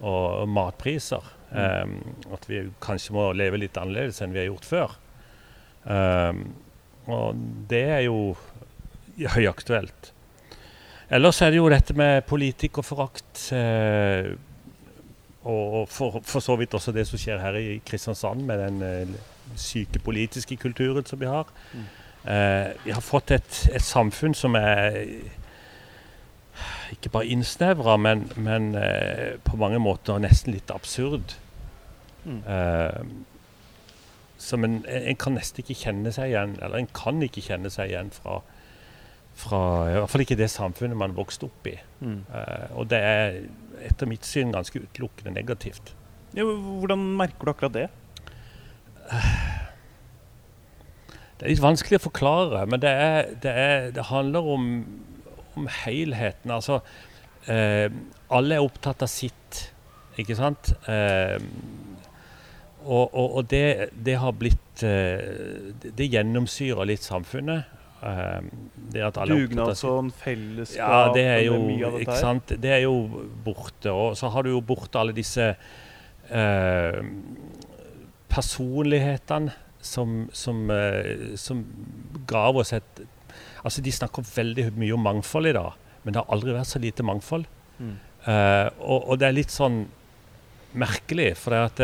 og 0.00 0.48
matpriser. 0.48 1.28
Um, 1.50 1.96
at 2.30 2.44
vi 2.46 2.60
kanskje 2.78 3.14
må 3.16 3.24
leve 3.34 3.58
litt 3.58 3.78
annerledes 3.80 4.20
enn 4.22 4.34
vi 4.34 4.38
har 4.38 4.50
gjort 4.52 4.68
før. 4.68 4.92
Um, 5.82 6.44
og 7.10 7.40
det 7.70 7.82
er 7.96 8.04
jo 8.06 8.36
høyaktuelt. 9.34 10.12
Ellers 11.10 11.40
er 11.42 11.50
det 11.50 11.58
jo 11.58 11.70
dette 11.72 11.96
med 11.98 12.22
politikerforakt. 12.30 13.48
Uh, 13.50 14.36
og 15.50 15.88
for, 15.88 16.20
for, 16.22 16.44
så 16.44 16.54
vidt 16.60 16.74
også 16.76 16.92
det 16.92 17.06
som 17.08 17.18
skjer 17.18 17.40
her 17.40 17.56
i 17.56 17.80
Kristiansand, 17.86 18.44
med 18.46 18.60
den 18.60 18.82
uh, 18.84 19.56
syke 19.58 19.98
politiske 20.04 20.56
kulturen 20.60 21.06
som 21.06 21.20
vi 21.20 21.26
har. 21.26 21.48
Mm. 21.72 21.88
Uh, 22.20 22.84
vi 22.84 22.92
har 22.92 23.02
fått 23.02 23.32
et, 23.32 23.68
et, 23.72 23.82
samfunn 23.82 24.36
som 24.36 24.54
er 24.54 25.00
ikke 26.96 27.12
bare 27.14 27.30
innsnevra, 27.32 27.96
men, 28.00 28.26
men 28.36 28.74
eh, 28.78 29.36
på 29.46 29.58
mange 29.60 29.80
måter 29.82 30.20
nesten 30.22 30.54
litt 30.56 30.72
absurd. 30.74 31.36
Mm. 32.20 32.42
som 34.36 34.64
en, 34.66 34.74
en, 34.84 35.16
kan 35.16 35.32
nesten 35.32 35.62
ikke 35.62 35.78
kjenne 35.86 36.10
seg 36.12 36.34
igjen, 36.34 36.58
eller 36.60 36.82
en 36.82 36.88
kan 36.92 37.22
ikke 37.24 37.40
kjenne 37.46 37.70
seg 37.72 37.88
igjen 37.88 38.10
fra, 38.12 38.34
fra 39.40 39.60
I 39.88 39.94
hvert 39.94 40.12
fall 40.12 40.24
ikke 40.26 40.36
det 40.36 40.50
samfunnet 40.52 41.00
man 41.00 41.16
vokste 41.16 41.48
opp 41.48 41.70
i. 41.70 41.78
Mm. 42.04 42.18
og 42.76 42.90
det 42.92 43.00
er 43.00 43.38
etter 43.88 44.10
mitt 44.10 44.28
syn 44.28 44.52
ganske 44.52 44.82
utelukkende 44.84 45.32
negativt. 45.32 45.94
Ja, 46.36 46.44
hvordan 46.44 47.02
merker 47.18 47.48
du 47.48 47.54
akkurat 47.54 47.76
det? 47.78 47.88
Det 51.40 51.46
er 51.46 51.54
litt 51.54 51.62
vanskelig 51.64 51.96
å 51.96 52.02
forklare, 52.04 52.66
men 52.68 52.82
det, 52.82 52.90
er, 52.92 53.28
det, 53.40 53.52
er, 53.56 53.84
det 53.96 54.02
handler 54.10 54.44
om, 54.44 54.64
om, 55.56 55.68
helheten. 55.84 56.52
Altså, 56.54 56.80
eh, 57.46 57.88
alle 58.30 58.58
er 58.58 58.64
opptatt 58.64 59.02
av 59.06 59.10
sitt, 59.10 59.66
ikke 60.20 60.36
sant? 60.38 60.72
Eh, 60.90 61.38
og, 62.80 63.14
og, 63.14 63.36
og 63.36 63.50
det, 63.50 63.90
det, 63.92 64.14
har 64.16 64.32
blitt 64.32 64.82
eh, 64.88 65.74
Det 65.84 66.06
gjennomsyrer 66.08 66.88
litt 66.88 67.04
samfunnet. 67.04 67.76
Uh, 68.00 68.40
Dugnadsånd, 69.28 70.14
fellesskap 70.16 70.88
Ja, 70.88 71.00
det 71.12 71.24
er 71.28 71.42
jo 71.44 71.58
av 71.84 71.98
ikke 72.00 72.16
sant? 72.16 72.54
Det 72.56 72.70
er 72.72 72.86
jo 72.86 72.94
borte. 73.44 73.92
Og 73.92 74.16
så 74.16 74.30
har 74.32 74.46
du 74.46 74.54
jo 74.54 74.62
borte 74.64 74.96
alle 74.96 75.12
disse 75.12 75.50
uh, 75.52 77.00
personlighetene 78.32 79.52
som, 79.84 80.22
som, 80.32 80.64
uh, 80.72 81.36
som 81.36 81.60
ga 82.30 82.46
oss 82.62 82.72
et 82.78 83.04
Altså, 83.62 83.82
de 83.84 83.92
snakker 83.92 84.26
veldig 84.34 84.70
mye 84.80 84.96
om 84.96 85.02
mangfold 85.04 85.50
i 85.50 85.56
dag, 85.56 85.74
men 86.04 86.14
det 86.14 86.22
har 86.22 86.32
aldri 86.32 86.54
vært 86.56 86.70
så 86.70 86.80
lite 86.82 87.06
mangfold. 87.06 87.48
Mm. 87.80 87.96
Og, 88.28 88.98
og, 88.98 89.14
det 89.20 89.26
er 89.26 89.36
litt 89.36 89.52
sånn 89.52 89.82
merkelig, 90.76 91.32
for 91.40 91.56
det 91.56 91.60
at 91.66 91.82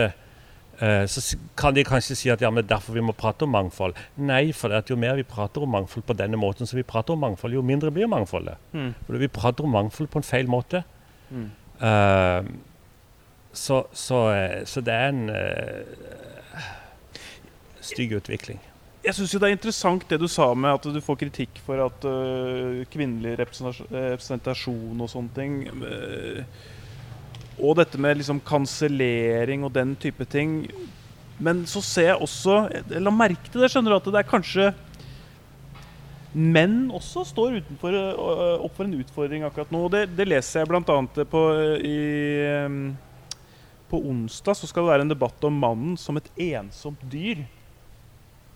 Eh, 0.79 1.07
så 1.07 1.37
kan 1.57 1.75
de 1.75 1.85
kanskje 1.85 2.15
si 2.19 2.31
at 2.31 2.43
ja, 2.45 2.51
men 2.53 2.67
derfor 2.69 2.93
vi 2.93 3.05
må 3.05 3.15
prate 3.17 3.47
om 3.47 3.55
mangfold. 3.55 3.97
Nei, 4.21 4.53
for 4.53 4.69
det 4.69 4.83
at 4.83 4.91
jo 4.93 4.99
mer 5.01 5.17
vi 5.17 5.25
prater 5.25 5.65
om 5.65 5.73
mangfold 5.73 6.05
på 6.05 6.17
denne 6.17 6.37
måten 6.37 6.69
som 6.69 6.77
vi 6.77 6.85
prater 6.85 7.17
om 7.17 7.23
mangfold, 7.25 7.57
jo 7.57 7.65
mindre 7.65 7.93
blir 7.95 8.11
mangfoldet. 8.13 8.61
Mm. 8.77 8.93
For 9.07 9.21
vi 9.23 9.33
prater 9.33 9.65
om 9.65 9.73
mangfold 9.73 10.11
på 10.13 10.21
en 10.21 10.29
feil 10.29 10.51
måte. 10.53 10.85
Mm. 11.31 11.49
Uh, 11.81 12.45
så, 13.57 13.87
så, 13.93 14.21
så, 14.69 14.83
det 14.85 14.93
er 14.93 15.09
en 15.09 15.31
uh, 15.33 16.69
stygg 17.81 18.13
utvikling. 18.19 18.61
Jeg 19.07 19.15
syns 19.15 19.37
det 19.39 19.47
er 19.47 19.55
interessant 19.55 20.09
det 20.11 20.17
du 20.19 20.27
sa 20.27 20.49
med 20.59 20.81
at 20.81 20.87
du 20.91 20.99
får 21.05 21.21
kritikk 21.21 21.61
for 21.63 21.79
at 21.85 22.07
uh, 22.11 22.81
kvinnelig 22.91 23.37
representasjon 23.39 25.05
og 25.05 25.11
sånne 25.13 25.37
ting 25.37 25.61
uh, 25.79 26.41
og 27.63 27.77
dette 27.79 28.01
med 28.03 28.19
liksom 28.19 28.41
kansellering 28.45 29.63
og 29.65 29.73
den 29.77 29.95
type 30.01 30.27
ting. 30.29 30.65
Men 31.39 31.63
så 31.69 31.81
ser 31.85 32.11
jeg 32.11 32.25
også 32.25 32.57
Jeg 32.73 33.01
la 33.01 33.13
merke 33.13 33.49
til 33.53 33.63
det, 33.63 33.71
skjønner 33.73 33.95
du, 33.95 33.97
at 33.97 34.11
det 34.11 34.21
er 34.21 34.29
kanskje 34.29 34.69
menn 36.37 36.91
også 36.93 37.23
står 37.25 37.63
utenfor, 37.63 37.95
øh, 37.97 38.65
opp 38.67 38.75
for 38.77 38.85
en 38.85 38.99
utfordring 38.99 39.47
akkurat 39.47 39.71
nå. 39.73 39.87
Det, 39.93 40.03
det 40.19 40.27
leser 40.29 40.61
jeg 40.61 40.69
bl.a. 40.69 40.99
på 41.33 41.43
i 41.81 41.97
På 43.89 44.03
onsdag 44.11 44.59
så 44.59 44.69
skal 44.69 44.85
det 44.85 44.91
være 44.91 45.07
en 45.07 45.15
debatt 45.15 45.45
om 45.49 45.63
mannen 45.63 45.97
som 45.97 46.19
et 46.21 46.29
ensomt 46.51 47.01
dyr. 47.09 47.47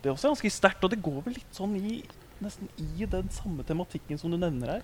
Det 0.03 0.13
også 0.13 0.33
ganske 0.33 0.51
sterkt, 0.51 0.85
og 0.85 0.93
det 0.93 1.03
går 1.05 1.21
vel 1.27 1.37
litt 1.37 1.57
sånn 1.57 1.77
i 1.77 2.01
nesten 2.41 2.71
i 2.81 3.05
den 3.05 3.29
samme 3.35 3.65
tematikken 3.69 4.19
som 4.19 4.33
du 4.33 4.39
nevner 4.41 4.79
her? 4.79 4.83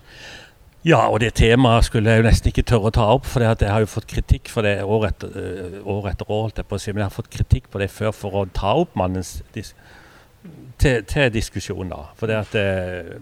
Ja, 0.85 1.07
og 1.09 1.19
det 1.19 1.33
temaet 1.39 1.87
skulle 1.87 2.13
jeg 2.13 2.21
jo 2.21 2.27
nesten 2.27 2.51
ikke 2.51 2.63
tørre 2.69 2.91
å 2.91 2.95
ta 2.95 3.07
opp, 3.15 3.25
for 3.27 3.43
jeg 3.43 3.71
har 3.71 3.81
jo 3.83 3.89
fått 3.89 4.07
kritikk 4.11 4.51
for 4.53 4.63
det 4.63 4.77
år 4.85 5.07
etter 5.09 5.33
øh, 5.41 5.77
år. 5.83 6.11
Etter 6.13 6.31
år 6.31 6.53
på 6.61 6.77
å 6.77 6.81
si, 6.81 6.93
men 6.93 7.01
jeg 7.01 7.09
har 7.09 7.15
fått 7.17 7.31
kritikk 7.33 7.71
på 7.73 7.81
det 7.81 7.89
før 7.91 8.13
for 8.15 8.37
å 8.37 8.45
ta 8.53 8.75
opp 8.83 8.93
mannens 8.99 9.39
dis 9.57 9.73
til, 10.79 11.01
til 11.09 11.33
diskusjon. 11.33 11.89
da. 11.91 12.03
For 12.19 12.29
det 12.29 12.37
at 12.39 12.55
øh, 12.61 13.17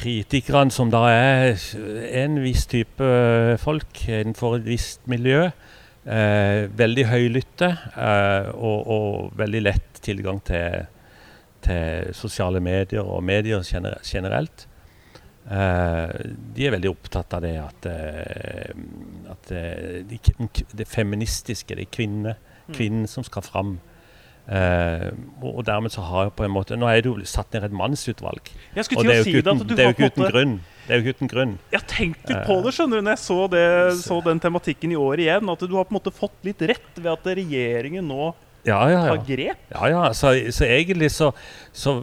kritikerne, 0.00 0.72
som 0.74 0.90
da 0.90 1.04
er 1.12 1.60
en 2.24 2.40
viss 2.42 2.64
type 2.70 3.12
folk 3.60 4.02
innenfor 4.08 4.58
et 4.58 4.66
visst 4.66 5.04
miljø, 5.10 5.50
eh, 6.04 6.68
veldig 6.76 7.04
høylytte 7.10 7.68
eh, 7.96 8.48
og, 8.54 8.80
og, 8.86 9.30
veldig 9.38 9.62
lett 9.62 10.00
tilgang 10.04 10.40
til, 10.46 10.86
til 11.64 12.14
sosiale 12.16 12.62
medier 12.64 13.04
og 13.04 13.22
medier 13.24 13.64
generelt. 14.06 14.66
Eh, 15.50 16.16
de 16.56 16.66
er 16.66 16.74
veldig 16.76 16.90
opptatt 16.92 17.36
av 17.36 17.44
det 17.44 17.56
at, 17.58 17.86
uh, 17.90 19.30
at 19.32 19.48
det, 19.50 20.18
det 20.76 20.88
feministiske, 20.88 21.74
det 21.74 21.88
er 21.88 21.94
kvinne, 21.94 22.36
mm. 22.68 22.74
kvinnen 22.76 23.08
som 23.10 23.26
skal 23.26 23.46
fram. 23.46 23.78
og 24.50 25.60
dermed 25.66 25.92
så 25.94 26.02
har 26.02 26.24
jeg 26.24 26.32
på 26.34 26.42
en 26.42 26.50
måte 26.50 26.74
Nå 26.74 26.88
er 26.88 27.02
det 27.04 27.06
jo 27.06 27.24
satt 27.28 27.52
ned 27.54 27.68
et 27.68 27.72
mannsutvalg. 27.76 28.48
Og 28.74 28.84
si 28.84 29.36
uten, 29.38 29.60
det 29.68 29.78
er 29.78 29.92
jo 29.92 29.94
ikke 29.94 30.08
uten 30.10 30.26
grunn. 30.32 30.54
Det 30.90 30.96
er 30.96 30.98
jo 30.98 31.06
ikke 31.06 31.20
uten 31.20 31.30
grunn. 31.30 31.50
Jeg 31.70 31.86
tenkte 31.86 32.32
litt 32.32 32.48
på 32.48 32.56
det 32.64 32.72
skjønner 32.74 32.98
du, 32.98 33.04
når 33.06 33.14
jeg 33.14 33.22
så, 33.22 33.36
det, 33.52 33.66
så, 34.00 34.16
den 34.26 34.40
tematikken 34.42 34.90
i 34.90 34.96
år 34.98 35.22
igjen. 35.22 35.52
At 35.52 35.62
du 35.62 35.76
har 35.76 35.86
på 35.86 35.94
en 35.94 35.98
måte 36.00 36.10
fått 36.10 36.34
litt 36.48 36.64
rett 36.66 36.96
ved 36.98 37.12
at 37.12 37.28
regjeringen 37.38 38.10
nå 38.10 38.32
ja, 38.66 38.80
ja, 38.90 38.90
ja. 38.90 39.04
tar 39.12 39.22
grep. 39.28 39.60
Ja, 39.70 39.84
ja. 39.92 40.00
Så, 40.18 40.32
så 40.50 40.66
egentlig 40.66 41.12
så, 41.14 41.30
så 41.70 42.00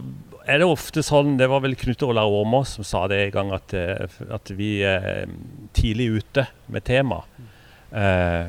er 0.47 0.61
det 0.61 0.69
ofte 0.71 1.03
sånn 1.03 1.35
Det 1.35 1.49
var 1.51 1.65
vel 1.65 1.75
Knut 1.75 2.05
Olav 2.07 2.31
Åmås 2.31 2.77
som 2.77 2.87
sa 2.87 3.03
det 3.11 3.19
en 3.25 3.35
gang, 3.35 3.51
at, 3.59 3.75
eh, 3.75 4.21
at 4.31 4.55
vi 4.55 4.77
er 4.87 5.27
tidlig 5.75 6.07
ute 6.21 6.47
med 6.71 6.87
tema. 6.87 7.25
Eh, 7.91 8.47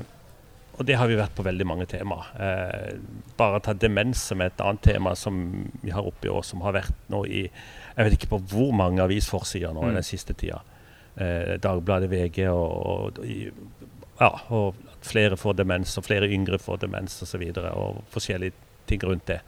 og 0.79 0.87
det 0.87 0.95
har 0.95 1.09
vi 1.11 1.19
vært 1.19 1.35
på 1.35 1.43
veldig 1.43 1.67
mange 1.67 1.88
tema. 1.91 2.21
Eh, 2.38 2.99
bare 3.38 3.59
ta 3.64 3.75
demens 3.75 4.21
som 4.31 4.43
et 4.45 4.61
annet 4.62 4.85
tema 4.85 5.14
som 5.19 5.41
vi 5.83 5.91
har 5.91 6.07
oppe 6.07 6.29
i 6.29 6.31
år, 6.31 6.45
som 6.47 6.62
har 6.62 6.77
vært 6.77 7.09
nå 7.11 7.25
i 7.27 7.49
Jeg 7.49 8.07
vet 8.07 8.14
ikke 8.14 8.31
på 8.37 8.43
hvor 8.53 8.71
mange 8.79 9.03
avisforsider 9.03 9.75
nå 9.75 9.88
mm. 9.88 9.97
den 9.99 10.07
siste 10.07 10.37
tida. 10.38 10.61
Eh, 11.19 11.57
Dagbladet, 11.59 12.11
VG 12.12 12.45
og, 12.53 13.19
og, 13.19 13.19
ja, 14.21 14.31
og 14.55 14.79
flere 15.03 15.38
får 15.41 15.59
demens, 15.59 15.97
og 15.99 16.07
flere 16.07 16.31
yngre 16.31 16.61
får 16.62 16.85
demens 16.85 17.19
osv. 17.27 17.43
Og, 17.49 17.59
så 17.59 17.73
og 17.75 17.99
forskjellige 18.14 18.55
ting 18.87 19.03
rundt 19.03 19.27
det. 19.27 19.41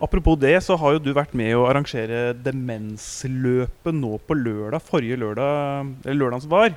Apropos 0.00 0.38
det, 0.40 0.54
så 0.64 0.78
har 0.80 0.96
jo 0.96 1.02
du 1.04 1.10
vært 1.12 1.34
med 1.36 1.52
å 1.52 1.66
arrangere 1.68 2.30
demensløpet 2.32 3.92
nå 3.92 4.16
på 4.24 4.38
lørdag. 4.40 4.80
Forrige 4.88 5.20
lørdag, 5.20 5.92
eller 6.06 6.22
lørdag 6.22 6.46
som 6.46 6.54
var. 6.54 6.72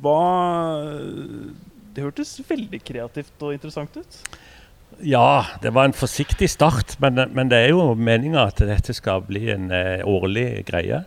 Hva 0.00 0.20
Det 1.94 2.04
hørtes 2.06 2.36
veldig 2.48 2.80
kreativt 2.86 3.42
og 3.42 3.54
interessant 3.56 3.96
ut? 3.98 4.18
Ja, 5.06 5.46
det 5.62 5.72
var 5.74 5.88
en 5.88 5.96
forsiktig 5.96 6.50
start. 6.50 6.96
Men, 7.02 7.18
men 7.34 7.50
det 7.50 7.62
er 7.64 7.72
jo 7.72 7.94
meninga 7.94 8.48
at 8.50 8.60
dette 8.66 8.94
skal 8.96 9.24
bli 9.26 9.48
en 9.54 9.70
uh, 9.72 10.06
årlig 10.08 10.64
greie. 10.68 11.04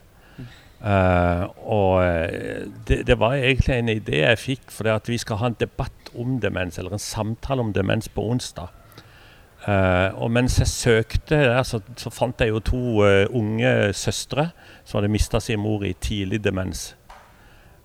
Uh, 0.83 1.47
og 1.63 1.91
eh, 2.03 2.65
det, 2.87 3.05
det, 3.07 3.15
var 3.15 3.37
egentlig 3.37 3.75
en 3.77 3.91
idé 3.93 4.17
jeg 4.19 4.39
fikk, 4.41 4.63
for 4.67 4.89
at 4.91 5.07
vi 5.07 5.15
skal 5.21 5.39
ha 5.39 5.47
en 5.47 5.55
debatt 5.55 6.09
om 6.19 6.41
demens, 6.43 6.75
eller 6.77 6.97
en 6.97 6.99
samtale 6.99 7.63
om 7.63 7.71
demens 7.75 8.09
på 8.11 8.25
onsdag. 8.33 8.73
Uh, 9.63 10.11
og 10.19 10.27
mens 10.35 10.57
jeg 10.59 10.67
søkte 10.67 11.37
der, 11.39 11.61
så, 11.63 11.79
så 11.95 12.11
fant 12.11 12.41
jeg 12.43 12.51
jo 12.51 12.59
to 12.59 12.81
uh, 12.99 13.23
unge 13.31 13.93
søstre 13.95 14.49
som 14.83 14.97
hadde 14.97 15.13
mista 15.13 15.39
sin 15.39 15.61
mor 15.63 15.85
i 15.87 15.93
tidlig 15.95 16.41
demens. 16.43 16.89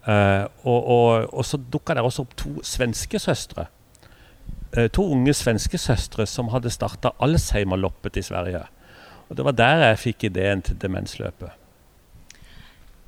Uh, 0.07 0.47
og, 0.63 0.79
og, 0.79 1.35
og, 1.35 1.45
så 1.45 1.59
dukka 1.59 1.97
det 1.97 2.05
også 2.07 2.25
opp 2.25 2.37
to 2.39 2.55
svenske 2.65 3.19
søstre. 3.19 3.67
to 4.93 5.03
unge 5.03 5.33
svenske 5.33 5.79
søstre 5.79 6.27
som 6.27 6.51
hadde 6.53 6.71
starta 6.71 7.11
Alzheimer-loppet 7.25 8.17
i 8.17 8.23
Sverige. 8.23 8.67
Og 9.29 9.37
Det 9.37 9.45
var 9.45 9.53
der 9.53 9.85
jeg 9.87 9.99
fikk 9.99 10.25
ideen 10.25 10.63
til 10.63 10.77
demensløpet. 10.77 11.51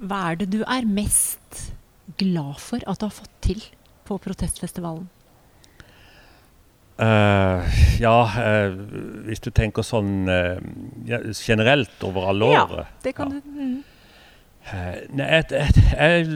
Hva 0.01 0.21
er 0.31 0.41
det 0.41 0.51
du 0.53 0.63
er 0.65 0.89
mest 0.89 1.73
glad 2.17 2.57
for 2.59 2.81
at 2.89 3.01
du 3.01 3.07
har 3.07 3.13
fått 3.13 3.35
til 3.45 3.65
på 4.09 4.17
protestfestivalen? 4.19 5.09
Uh, 7.01 7.65
ja, 8.01 8.17
uh, 8.29 8.75
hvis 9.25 9.41
du 9.41 9.49
tenker 9.57 9.85
sånn 9.87 10.29
uh, 10.29 10.59
ja, 11.09 11.23
generelt 11.33 12.03
over 12.05 12.29
alle 12.29 12.51
ja, 12.53 12.65
året. 12.67 12.91
Det 13.05 13.15
kan 13.17 13.33
ja. 13.33 13.41
du. 13.41 13.55
Mm. 13.57 13.79
Nei, 15.17 15.29
jeg, 15.51 15.85
er 15.97 16.29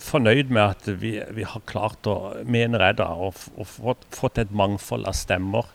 fornøyd 0.00 0.50
med 0.50 0.62
at 0.64 0.88
vi, 1.02 1.12
vi, 1.36 1.44
har 1.46 1.62
klart 1.68 2.08
å, 2.10 2.16
mener 2.44 2.82
jeg 2.88 2.98
da, 3.02 3.10
å, 3.14 3.30
å 3.30 3.66
fått, 3.68 4.06
fått, 4.14 4.40
et 4.42 4.54
mangfold 4.54 5.06
av 5.08 5.16
stemmer 5.18 5.68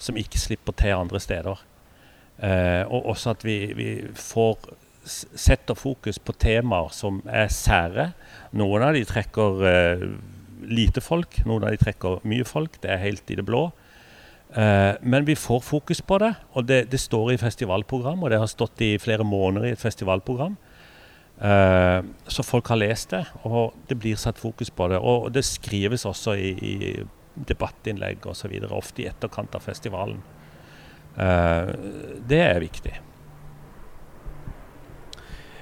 som 0.00 0.18
ikke 0.20 0.40
slipper 0.40 0.76
til 0.80 0.96
andre 0.96 1.20
steder. 1.20 1.66
og 2.88 3.08
også 3.12 3.34
at 3.34 3.42
vi, 3.44 3.56
vi 3.76 3.88
får 4.16 4.70
setter 5.04 5.76
fokus 5.76 6.18
på 6.18 6.32
temaer 6.40 6.92
som 6.92 7.20
er 7.28 7.50
sære. 7.52 8.10
Noen 8.56 8.84
av 8.84 8.96
de 8.96 9.04
trekker 9.08 9.60
lite 10.68 11.02
folk, 11.04 11.40
noen 11.48 11.66
av 11.66 11.74
de 11.74 11.80
trekker 11.80 12.24
mye 12.28 12.46
folk. 12.48 12.78
Det 12.82 12.90
er 12.92 13.02
helt 13.04 13.30
i 13.32 13.38
det 13.38 13.46
blå. 13.48 13.68
Eh, 14.50 14.96
men 15.00 15.26
vi 15.26 15.36
får 15.38 15.62
fokus 15.62 16.02
på 16.02 16.18
det, 16.22 16.32
og 16.58 16.66
det, 16.66 16.84
det, 16.90 17.00
står 17.00 17.34
i 17.34 17.40
festivalprogram, 17.40 18.22
og 18.22 18.32
det 18.32 18.40
har 18.42 18.50
stått 18.50 18.82
i 18.82 18.96
flere 18.98 19.24
måneder 19.24 19.68
i 19.68 19.74
et 19.76 19.82
festivalprogram. 19.82 20.56
Uh, 21.40 22.04
så 22.28 22.44
folk 22.44 22.68
har 22.68 22.82
lest 22.82 23.14
det, 23.14 23.22
og 23.48 23.72
det 23.88 23.96
blir 23.96 24.18
satt 24.20 24.40
fokus 24.40 24.70
på 24.70 24.90
det. 24.92 25.00
Og 25.00 25.30
det 25.32 25.46
skrives 25.48 26.04
også 26.08 26.36
i, 26.36 26.52
i 26.52 27.44
debattinnlegg 27.48 28.26
osv., 28.28 28.52
ofte 28.68 29.04
i 29.04 29.08
etterkant 29.08 29.56
av 29.56 29.64
festivalen. 29.64 30.20
Uh, 31.16 31.72
det 32.28 32.42
er 32.44 32.60
viktig. 32.60 32.98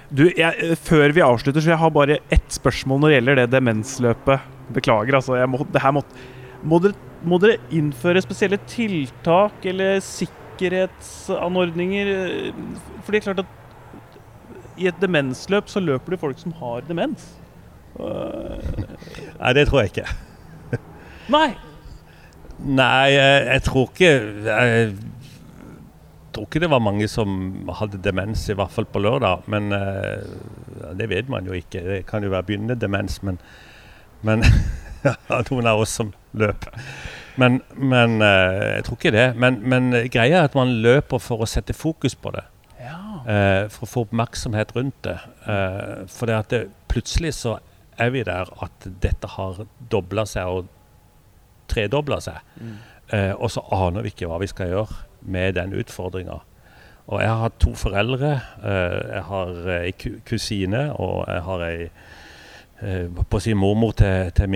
Du, 0.08 0.22
jeg, 0.32 0.72
før 0.80 1.12
vi 1.12 1.20
avslutter, 1.20 1.60
så 1.60 1.74
jeg 1.74 1.82
har 1.82 1.90
bare 1.92 2.16
ett 2.32 2.52
spørsmål 2.52 3.00
når 3.02 3.08
det 3.08 3.14
gjelder 3.18 3.36
det 3.42 3.50
demensløpet. 3.52 4.40
Beklager, 4.72 5.14
altså. 5.18 5.46
Må, 5.48 5.58
må, 5.64 6.02
må, 6.64 6.78
dere, 6.84 6.94
må, 7.28 7.38
dere, 7.42 7.58
innføre 7.76 8.22
spesielle 8.24 8.58
tiltak 8.68 9.66
eller 9.68 10.00
sikkerhetsanordninger? 10.04 12.06
For 13.04 13.10
det 13.12 13.18
er 13.20 13.26
klart 13.28 13.44
at 13.44 13.50
i 14.78 14.88
et 14.90 15.02
demensløp 15.02 15.68
så 15.70 15.82
løper 15.82 16.14
det 16.14 16.20
folk 16.22 16.40
som 16.40 16.54
har 16.60 16.86
demens. 16.88 17.26
Nei, 19.40 19.52
det 19.56 19.68
tror 19.68 19.82
jeg 19.82 19.92
ikke. 19.92 20.08
Nei. 21.36 21.48
Nei, 22.58 23.06
jeg, 23.14 23.46
jeg 23.46 23.62
tror 23.68 23.90
ikke 23.92 24.12
jeg, 24.48 24.92
tror 26.34 26.48
ikke 26.48 26.62
det 26.62 26.70
var 26.70 26.82
mange 26.82 27.08
som 27.10 27.68
hadde 27.78 28.00
demens, 28.02 28.48
i 28.48 28.56
hvert 28.58 28.74
fall 28.74 28.86
på 28.90 29.02
lørdag. 29.02 29.46
Men 29.50 29.72
uh, 29.74 30.92
det 30.98 31.08
vet 31.10 31.30
man 31.30 31.46
jo 31.46 31.56
ikke. 31.56 31.82
Det 31.84 32.02
kan 32.06 32.24
jo 32.24 32.32
være 32.34 32.48
begynnende 32.50 32.78
demens, 32.78 33.22
men, 33.22 33.40
men 34.22 34.44
noen 35.50 35.70
av 35.70 35.82
oss 35.82 35.96
som 36.00 36.12
løp. 36.38 36.68
Men, 37.38 37.60
men 37.74 38.18
uh, 38.22 38.76
jeg 38.76 38.86
tror 38.86 38.98
ikke 38.98 39.14
det. 39.14 39.28
Men, 39.38 39.60
men, 39.62 39.90
greia 40.10 40.42
er 40.42 40.50
at 40.50 40.58
man 40.58 40.78
løper 40.82 41.22
for 41.22 41.42
å 41.42 41.50
sette 41.50 41.76
fokus 41.76 42.18
på 42.18 42.34
det. 42.34 42.44
Uh, 43.28 43.68
for 43.68 43.84
å 43.84 43.90
få 43.92 44.04
oppmerksomhet 44.06 44.70
rundt 44.76 45.02
det. 45.04 45.18
for 46.08 46.30
det 46.30 46.36
at 46.36 46.52
det, 46.52 46.60
plutselig 46.88 47.34
så 47.36 47.58
er 48.00 48.12
vi 48.14 48.22
der 48.24 48.48
at 48.64 48.86
dette 49.02 49.28
har 49.34 49.58
dobla 49.90 50.24
seg 50.28 50.48
og 50.48 50.70
tredobla 51.68 52.20
seg. 52.24 52.38
Mm. 52.56 52.78
og 53.40 53.50
så 53.50 53.62
aner 53.72 54.04
vi 54.04 54.12
ikke 54.12 54.28
hva 54.28 54.38
vi 54.40 54.48
skal 54.48 54.68
gjøre 54.68 54.96
med 55.28 55.54
den 55.56 55.74
utfordringa. 55.76 56.38
Og 57.08 57.22
jeg 57.22 57.28
har 57.28 57.42
hatt 57.46 57.58
to 57.60 57.72
foreldre. 57.76 58.34
Uh, 58.60 59.00
jeg 59.14 59.22
har 59.30 59.68
ei 59.78 59.92
kusine, 60.28 60.82
og 61.00 61.24
jeg 61.24 61.44
har 61.46 61.64
ei 61.64 61.86
uh, 62.82 63.20
på 63.22 63.38
å 63.38 63.42
si 63.42 63.54
mormor 63.56 63.94
til, 63.96 64.28
til 64.36 64.52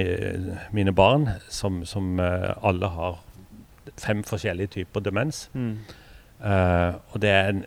mine 0.77 0.93
barn, 0.97 1.31
som, 1.49 1.81
som 1.89 2.21
uh, 2.21 2.53
alle 2.61 2.93
har 2.93 3.23
fem 3.99 4.21
forskjellige 4.25 4.75
typer 4.79 5.05
demens. 5.05 5.49
Mm. 5.53 5.79
og 6.43 7.21
det 7.23 7.31
er, 7.31 7.49
en, 7.49 7.65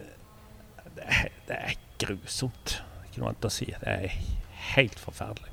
det 0.96 1.06
er, 1.06 1.30
det 1.50 1.58
er 1.72 1.76
grusomt. 2.02 2.80
Ikke 3.06 3.22
noe 3.22 3.32
annet 3.32 3.48
å 3.48 3.54
si. 3.54 3.68
Det 3.72 3.92
er 3.92 4.18
helt 4.76 5.00
forferdelig. 5.00 5.52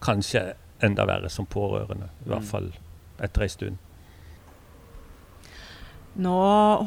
kanskje 0.00 0.54
enda 0.86 1.02
verre 1.08 1.30
som 1.30 1.46
pårørende, 1.50 2.08
i 2.24 2.28
hvert 2.30 2.44
mm. 2.44 2.50
fall 2.50 2.68
etter 3.20 3.42
ei 3.44 3.48
stund. 3.52 3.76
Nå 6.20 6.38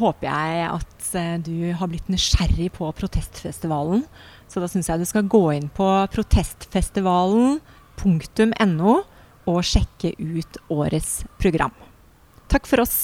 håper 0.01 0.27
jeg 0.27 0.65
at 0.67 1.15
eh, 1.15 1.39
du 1.39 1.73
har 1.79 1.87
blitt 1.91 2.09
nysgjerrig 2.11 2.71
på 2.75 2.91
protestfestivalen. 2.97 4.03
Så 4.51 4.59
da 4.59 4.67
syns 4.69 4.89
jeg 4.89 4.99
du 4.99 5.05
skal 5.09 5.31
gå 5.31 5.51
inn 5.55 5.69
på 5.73 6.07
protestfestivalen.no 6.13 8.93
og 9.43 9.65
sjekke 9.67 10.09
ut 10.19 10.57
årets 10.71 11.23
program. 11.39 11.73
Takk 12.51 12.67
for 12.69 12.79
oss. 12.83 12.95